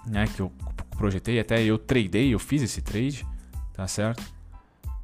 né, 0.06 0.26
que 0.26 0.40
eu 0.40 0.52
projetei, 0.98 1.40
até 1.40 1.62
eu 1.62 1.78
tradei, 1.78 2.34
eu 2.34 2.38
fiz 2.38 2.62
esse 2.62 2.82
trade, 2.82 3.26
tá 3.72 3.86
certo? 3.88 4.22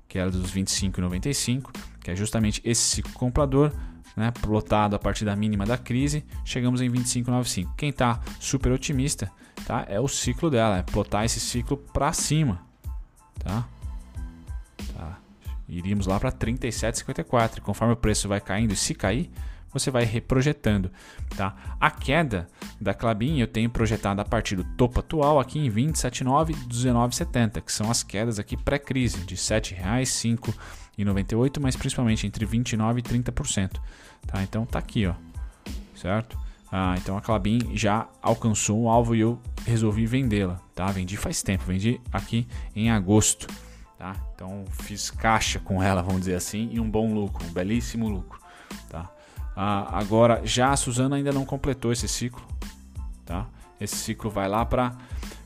Que 0.06 0.18
era 0.18 0.30
dos 0.30 0.52
25,95, 0.52 1.70
que 2.00 2.10
é 2.10 2.16
justamente 2.16 2.60
esse 2.64 3.02
comprador, 3.02 3.72
né, 4.20 4.30
plotado 4.30 4.94
a 4.94 4.98
partir 4.98 5.24
da 5.24 5.34
mínima 5.34 5.64
da 5.64 5.78
crise, 5.78 6.24
chegamos 6.44 6.80
em 6.82 6.90
25,95. 6.90 7.74
Quem 7.76 7.88
está 7.88 8.20
super 8.38 8.70
otimista, 8.70 9.32
tá? 9.66 9.86
É 9.88 9.98
o 9.98 10.06
ciclo 10.06 10.50
dela, 10.50 10.78
é 10.78 10.82
plotar 10.82 11.24
esse 11.24 11.40
ciclo 11.40 11.76
para 11.76 12.12
cima, 12.12 12.60
tá? 13.38 13.66
tá? 14.94 15.18
Iríamos 15.66 16.06
lá 16.06 16.20
para 16.20 16.30
37,54. 16.30 17.60
Conforme 17.60 17.94
o 17.94 17.96
preço 17.96 18.28
vai 18.28 18.40
caindo 18.40 18.72
e 18.72 18.76
se 18.76 18.94
cair, 18.94 19.30
você 19.72 19.90
vai 19.90 20.04
reprojetando. 20.04 20.90
Tá? 21.36 21.54
A 21.80 21.90
queda 21.90 22.48
da 22.80 22.94
Clabin 22.94 23.40
eu 23.40 23.46
tenho 23.46 23.70
projetado 23.70 24.20
a 24.20 24.24
partir 24.24 24.56
do 24.56 24.64
topo 24.64 25.00
atual 25.00 25.38
aqui 25.38 25.58
em 25.58 25.70
27,9 25.70 26.50
e 26.50 26.54
19,70, 26.68 27.60
que 27.60 27.72
são 27.72 27.90
as 27.90 28.02
quedas 28.02 28.38
aqui 28.38 28.56
pré-crise 28.56 29.18
de 29.20 29.34
R$ 29.34 29.40
7,00, 29.40 30.54
e 30.98 31.04
98, 31.04 31.60
mas 31.60 31.76
principalmente 31.76 32.26
entre 32.26 32.44
29 32.44 33.00
e 33.00 33.02
30%. 33.02 33.80
Tá? 34.26 34.42
Então 34.42 34.66
tá 34.66 34.78
aqui, 34.78 35.06
ó. 35.06 35.14
Certo? 35.94 36.38
Ah, 36.70 36.94
então 36.98 37.16
a 37.16 37.20
Clabin 37.20 37.74
já 37.74 38.06
alcançou 38.22 38.80
um 38.80 38.88
alvo 38.88 39.14
e 39.14 39.20
eu 39.20 39.40
resolvi 39.66 40.06
vendê-la, 40.06 40.60
tá? 40.74 40.86
Vendi 40.86 41.16
faz 41.16 41.42
tempo, 41.42 41.64
vendi 41.64 42.00
aqui 42.12 42.46
em 42.76 42.90
agosto, 42.90 43.48
tá? 43.98 44.14
Então 44.34 44.64
fiz 44.70 45.10
caixa 45.10 45.58
com 45.58 45.82
ela, 45.82 46.00
vamos 46.00 46.20
dizer 46.20 46.36
assim, 46.36 46.68
e 46.72 46.78
um 46.78 46.88
bom 46.88 47.12
lucro, 47.12 47.44
um 47.44 47.52
belíssimo 47.52 48.08
lucro? 48.08 48.39
Ah, 49.56 49.98
agora, 49.98 50.40
já 50.44 50.70
a 50.70 50.76
Suzana 50.76 51.16
ainda 51.16 51.32
não 51.32 51.44
completou 51.44 51.92
esse 51.92 52.08
ciclo. 52.08 52.42
Tá? 53.24 53.46
Esse 53.80 53.96
ciclo 53.96 54.30
vai 54.30 54.48
lá 54.48 54.64
para 54.64 54.96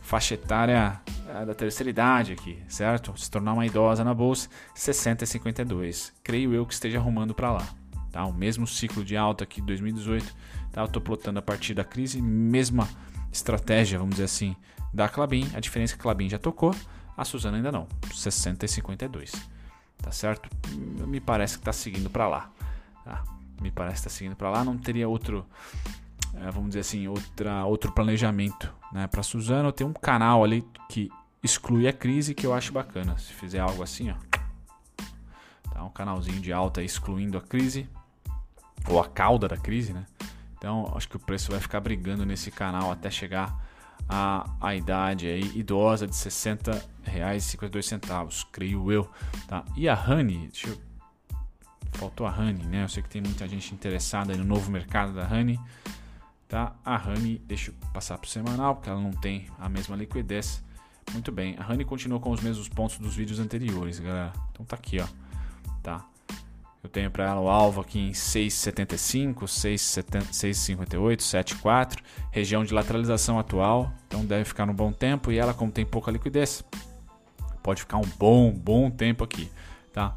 faixa 0.02 0.34
etária 0.34 1.00
é, 1.28 1.44
da 1.44 1.54
terceira 1.54 1.90
idade 1.90 2.32
aqui, 2.32 2.58
certo? 2.68 3.14
Se 3.16 3.30
tornar 3.30 3.54
uma 3.54 3.66
idosa 3.66 4.04
na 4.04 4.14
bolsa, 4.14 4.48
60 4.74 5.24
e 5.24 5.26
52. 5.26 6.12
Creio 6.22 6.52
eu 6.54 6.66
que 6.66 6.74
esteja 6.74 6.98
arrumando 6.98 7.34
para 7.34 7.50
lá, 7.50 7.66
tá? 8.12 8.24
O 8.24 8.32
mesmo 8.32 8.66
ciclo 8.66 9.04
de 9.04 9.16
alta 9.16 9.46
que 9.46 9.60
2018, 9.60 10.34
tá? 10.70 10.82
Eu 10.82 10.86
estou 10.86 11.02
plotando 11.02 11.38
a 11.38 11.42
partir 11.42 11.74
da 11.74 11.84
crise, 11.84 12.20
mesma 12.20 12.88
estratégia, 13.32 13.98
vamos 13.98 14.14
dizer 14.14 14.24
assim, 14.24 14.54
da 14.92 15.08
Clabin. 15.08 15.50
A 15.54 15.60
diferença 15.60 15.94
é 15.94 15.96
que 15.96 16.00
a 16.00 16.04
Clabin 16.04 16.28
já 16.28 16.38
tocou, 16.38 16.74
a 17.16 17.24
Suzana 17.24 17.56
ainda 17.56 17.72
não, 17.72 17.88
60 18.12 18.64
e 18.64 18.68
52, 18.68 19.32
tá 20.02 20.12
certo? 20.12 20.48
Me 20.76 21.20
parece 21.20 21.54
que 21.54 21.62
está 21.62 21.72
seguindo 21.72 22.10
para 22.10 22.28
lá, 22.28 22.50
tá? 23.04 23.24
Me 23.60 23.70
parece 23.70 24.02
que 24.02 24.08
está 24.08 24.10
seguindo 24.10 24.36
para 24.36 24.50
lá, 24.50 24.64
não 24.64 24.76
teria 24.76 25.08
outro 25.08 25.46
é, 26.36 26.50
vamos 26.50 26.70
dizer 26.70 26.80
assim, 26.80 27.06
outra, 27.06 27.64
outro 27.64 27.92
planejamento 27.92 28.72
né, 28.92 29.06
para 29.06 29.22
Suzano. 29.22 29.72
Tem 29.72 29.86
um 29.86 29.92
canal 29.92 30.42
ali 30.42 30.64
que 30.88 31.08
exclui 31.42 31.86
a 31.86 31.92
crise 31.92 32.34
que 32.34 32.46
eu 32.46 32.52
acho 32.52 32.72
bacana. 32.72 33.16
Se 33.18 33.32
fizer 33.32 33.60
algo 33.60 33.82
assim, 33.82 34.10
ó, 34.10 34.14
tá 35.72 35.84
um 35.84 35.90
canalzinho 35.90 36.40
de 36.40 36.52
alta 36.52 36.82
excluindo 36.82 37.38
a 37.38 37.40
crise 37.40 37.88
ou 38.88 39.00
a 39.00 39.08
cauda 39.08 39.46
da 39.48 39.56
crise, 39.56 39.92
né? 39.92 40.06
Então 40.58 40.92
acho 40.96 41.08
que 41.08 41.16
o 41.16 41.20
preço 41.20 41.50
vai 41.50 41.60
ficar 41.60 41.80
brigando 41.80 42.24
nesse 42.24 42.50
canal 42.50 42.90
até 42.90 43.10
chegar 43.10 43.62
a, 44.08 44.50
a 44.60 44.74
idade 44.74 45.26
aí 45.26 45.52
idosa 45.54 46.06
de 46.06 46.16
60 46.16 46.82
reais 47.02 47.44
e 47.44 47.48
52 47.50 47.86
centavos, 47.86 48.44
creio 48.44 48.90
eu, 48.90 49.08
tá? 49.46 49.64
E 49.76 49.88
a 49.88 49.94
Honey, 49.94 50.48
deixa 50.48 50.68
eu... 50.68 50.93
faltou 51.98 52.26
a 52.26 52.30
Honey, 52.30 52.64
né? 52.66 52.84
Eu 52.84 52.88
sei 52.88 53.02
que 53.02 53.08
tem 53.08 53.22
muita 53.22 53.48
gente 53.48 53.72
interessada 53.74 54.36
no 54.36 54.44
novo 54.44 54.70
mercado 54.70 55.12
da 55.14 55.26
Honey. 55.26 55.58
Tá? 56.48 56.74
A 56.84 56.96
Honey, 56.96 57.40
deixa 57.46 57.70
eu 57.70 57.74
passar 57.92 58.18
para 58.18 58.26
o 58.26 58.30
semanal, 58.30 58.76
porque 58.76 58.90
ela 58.90 59.00
não 59.00 59.12
tem 59.12 59.46
a 59.58 59.68
mesma 59.68 59.96
liquidez. 59.96 60.62
Muito 61.12 61.30
bem, 61.32 61.56
a 61.58 61.70
Honey 61.70 61.84
continua 61.84 62.18
com 62.20 62.30
os 62.30 62.40
mesmos 62.40 62.68
pontos 62.68 62.98
dos 62.98 63.14
vídeos 63.14 63.38
anteriores, 63.38 63.98
galera. 63.98 64.32
Então 64.52 64.64
tá 64.64 64.76
aqui, 64.76 65.00
ó. 65.00 65.06
Tá? 65.82 66.04
Eu 66.84 66.90
tenho 66.90 67.10
para 67.10 67.24
ela 67.24 67.40
o 67.40 67.48
alvo 67.48 67.80
aqui 67.80 67.98
em 67.98 68.10
6,75, 68.10 69.44
6,58, 69.44 71.16
7,4, 71.16 71.98
região 72.30 72.62
de 72.62 72.74
lateralização 72.74 73.38
atual, 73.38 73.90
então 74.06 74.22
deve 74.24 74.44
ficar 74.44 74.68
um 74.68 74.74
bom 74.74 74.92
tempo 74.92 75.32
e 75.32 75.38
ela 75.38 75.54
como 75.54 75.72
tem 75.72 75.86
pouca 75.86 76.10
liquidez, 76.10 76.62
pode 77.62 77.80
ficar 77.80 77.96
um 77.96 78.08
bom, 78.18 78.52
bom 78.52 78.90
tempo 78.90 79.24
aqui, 79.24 79.50
tá? 79.94 80.14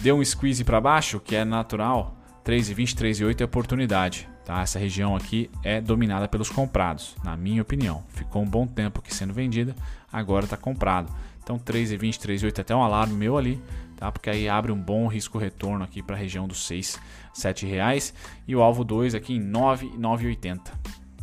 Deu 0.00 0.16
um 0.16 0.24
squeeze 0.24 0.62
para 0.62 0.80
baixo, 0.80 1.18
que 1.18 1.34
é 1.34 1.44
natural, 1.44 2.16
3,20, 2.44 2.94
3,8 2.94 3.40
é 3.40 3.44
oportunidade. 3.44 4.28
Tá? 4.44 4.62
Essa 4.62 4.78
região 4.78 5.16
aqui 5.16 5.50
é 5.62 5.80
dominada 5.80 6.28
pelos 6.28 6.48
comprados, 6.48 7.16
na 7.24 7.36
minha 7.36 7.60
opinião. 7.60 8.04
Ficou 8.08 8.42
um 8.42 8.48
bom 8.48 8.66
tempo 8.66 9.00
aqui 9.00 9.12
sendo 9.12 9.34
vendida, 9.34 9.74
agora 10.10 10.44
está 10.44 10.56
comprado. 10.56 11.12
Então 11.42 11.58
3,20, 11.58 12.18
3,8 12.18 12.60
até 12.60 12.74
um 12.74 12.82
alarme 12.82 13.14
meu 13.14 13.36
ali, 13.36 13.60
tá? 13.96 14.10
Porque 14.12 14.30
aí 14.30 14.48
abre 14.48 14.70
um 14.70 14.80
bom 14.80 15.08
risco 15.08 15.36
retorno 15.36 15.84
aqui 15.84 16.00
para 16.02 16.14
a 16.14 16.18
região 16.18 16.46
dos 16.46 16.64
6, 16.66 16.98
7 17.34 17.66
reais 17.66 18.14
e 18.46 18.54
o 18.54 18.62
alvo 18.62 18.84
2 18.84 19.14
aqui 19.14 19.34
em 19.34 19.40
9, 19.40 19.88
9,80, 19.98 20.60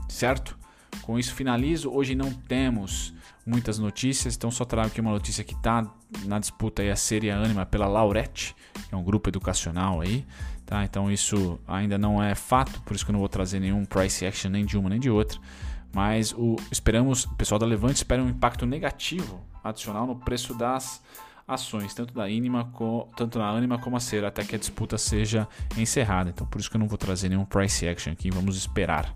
certo? 0.09 0.57
Com 1.05 1.19
isso 1.19 1.35
finalizo. 1.35 1.91
Hoje 1.91 2.15
não 2.15 2.33
temos 2.33 3.13
muitas 3.45 3.77
notícias, 3.77 4.35
então 4.35 4.49
só 4.49 4.65
trago 4.65 4.87
aqui 4.87 4.99
uma 4.99 5.11
notícia 5.11 5.43
que 5.43 5.53
está 5.53 5.85
na 6.23 6.39
disputa 6.39 6.81
aí 6.81 6.89
a 6.89 6.95
Série 6.95 7.29
Anima 7.29 7.63
pela 7.63 7.85
Laurette, 7.85 8.55
que 8.89 8.95
é 8.95 8.97
um 8.97 9.03
grupo 9.03 9.29
educacional 9.29 10.01
aí. 10.01 10.25
Tá? 10.65 10.83
Então 10.83 11.11
isso 11.11 11.59
ainda 11.67 11.95
não 11.95 12.23
é 12.23 12.33
fato, 12.33 12.81
por 12.81 12.95
isso 12.95 13.05
que 13.05 13.11
eu 13.11 13.13
não 13.13 13.19
vou 13.19 13.29
trazer 13.29 13.59
nenhum 13.59 13.85
price 13.85 14.25
action 14.25 14.49
nem 14.49 14.65
de 14.65 14.79
uma 14.79 14.89
nem 14.89 14.99
de 14.99 15.11
outra. 15.11 15.39
Mas 15.93 16.33
o, 16.33 16.55
esperamos, 16.71 17.25
o 17.25 17.35
pessoal 17.35 17.59
da 17.59 17.67
Levante 17.67 17.97
espera 17.97 18.23
um 18.23 18.27
impacto 18.27 18.65
negativo 18.65 19.39
adicional 19.63 20.07
no 20.07 20.15
preço 20.15 20.55
das 20.55 21.03
ações, 21.47 21.93
tanto 21.93 22.15
da 22.15 22.27
Inima, 22.27 22.73
tanto 23.15 23.37
na 23.37 23.47
Anima 23.47 23.77
como 23.77 23.95
a 23.95 23.99
Cera, 23.99 24.29
até 24.29 24.43
que 24.43 24.55
a 24.55 24.59
disputa 24.59 24.97
seja 24.97 25.47
encerrada. 25.77 26.31
Então 26.31 26.47
por 26.47 26.59
isso 26.59 26.67
que 26.67 26.77
eu 26.77 26.79
não 26.79 26.87
vou 26.87 26.97
trazer 26.97 27.29
nenhum 27.29 27.45
price 27.45 27.87
action 27.87 28.11
aqui, 28.11 28.31
vamos 28.31 28.57
esperar. 28.57 29.15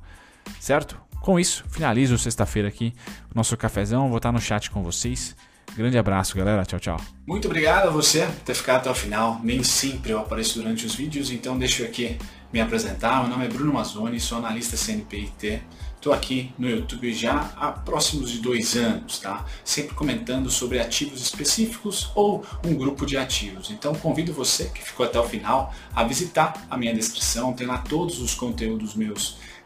Certo? 0.60 1.09
Com 1.22 1.40
isso, 1.40 1.64
finalizo 1.70 2.18
sexta-feira 2.18 2.68
aqui 2.68 2.94
o 3.34 3.38
nosso 3.38 3.56
cafezão, 3.58 4.08
vou 4.08 4.18
estar 4.18 4.32
no 4.32 4.40
chat 4.40 4.72
com 4.72 4.82
vocês. 4.82 5.36
Grande 5.76 5.98
abraço, 5.98 6.36
galera. 6.36 6.66
Tchau, 6.66 6.80
tchau. 6.80 7.02
Muito 7.28 7.46
obrigado 7.46 7.88
a 7.88 7.92
você 7.92 8.26
por 8.26 8.36
ter 8.44 8.56
ficado 8.56 8.78
até 8.78 8.90
o 8.90 8.96
final. 8.96 9.40
Nem 9.44 9.64
sempre 9.64 10.12
eu 10.12 10.20
apareço 10.20 10.60
durante 10.60 10.86
os 10.86 10.96
vídeos, 10.96 11.32
então 11.32 11.58
deixa 11.58 11.84
eu 11.84 11.88
aqui 11.88 12.18
me 12.52 12.60
apresentar. 12.60 13.22
Meu 13.22 13.30
nome 13.30 13.46
é 13.46 13.48
Bruno 13.48 13.74
Mazzoni, 13.74 14.20
sou 14.20 14.40
analista 14.40 14.76
CNPIT. 14.76 15.62
Estou 15.96 16.14
aqui 16.14 16.54
no 16.58 16.70
YouTube 16.70 17.14
já 17.14 17.52
há 17.58 17.72
próximos 17.72 18.32
de 18.32 18.40
dois 18.40 18.76
anos, 18.76 19.20
tá? 19.20 19.46
Sempre 19.64 19.96
comentando 19.96 20.50
sobre 20.50 20.80
ativos 20.80 21.22
específicos 21.22 22.10
ou 22.16 22.44
um 22.66 22.74
grupo 22.74 23.06
de 23.06 23.18
ativos. 23.18 23.70
Então 23.70 23.94
convido 23.94 24.34
você 24.34 24.66
que 24.66 24.82
ficou 24.82 25.06
até 25.06 25.20
o 25.20 25.26
final 25.26 25.74
a 25.94 26.04
visitar 26.04 26.66
a 26.70 26.78
minha 26.78 26.94
descrição. 26.94 27.54
Tem 27.54 27.68
lá 27.68 27.78
todos 27.78 28.20
os 28.20 28.34
conteúdos 28.34 28.96
meus 28.96 29.38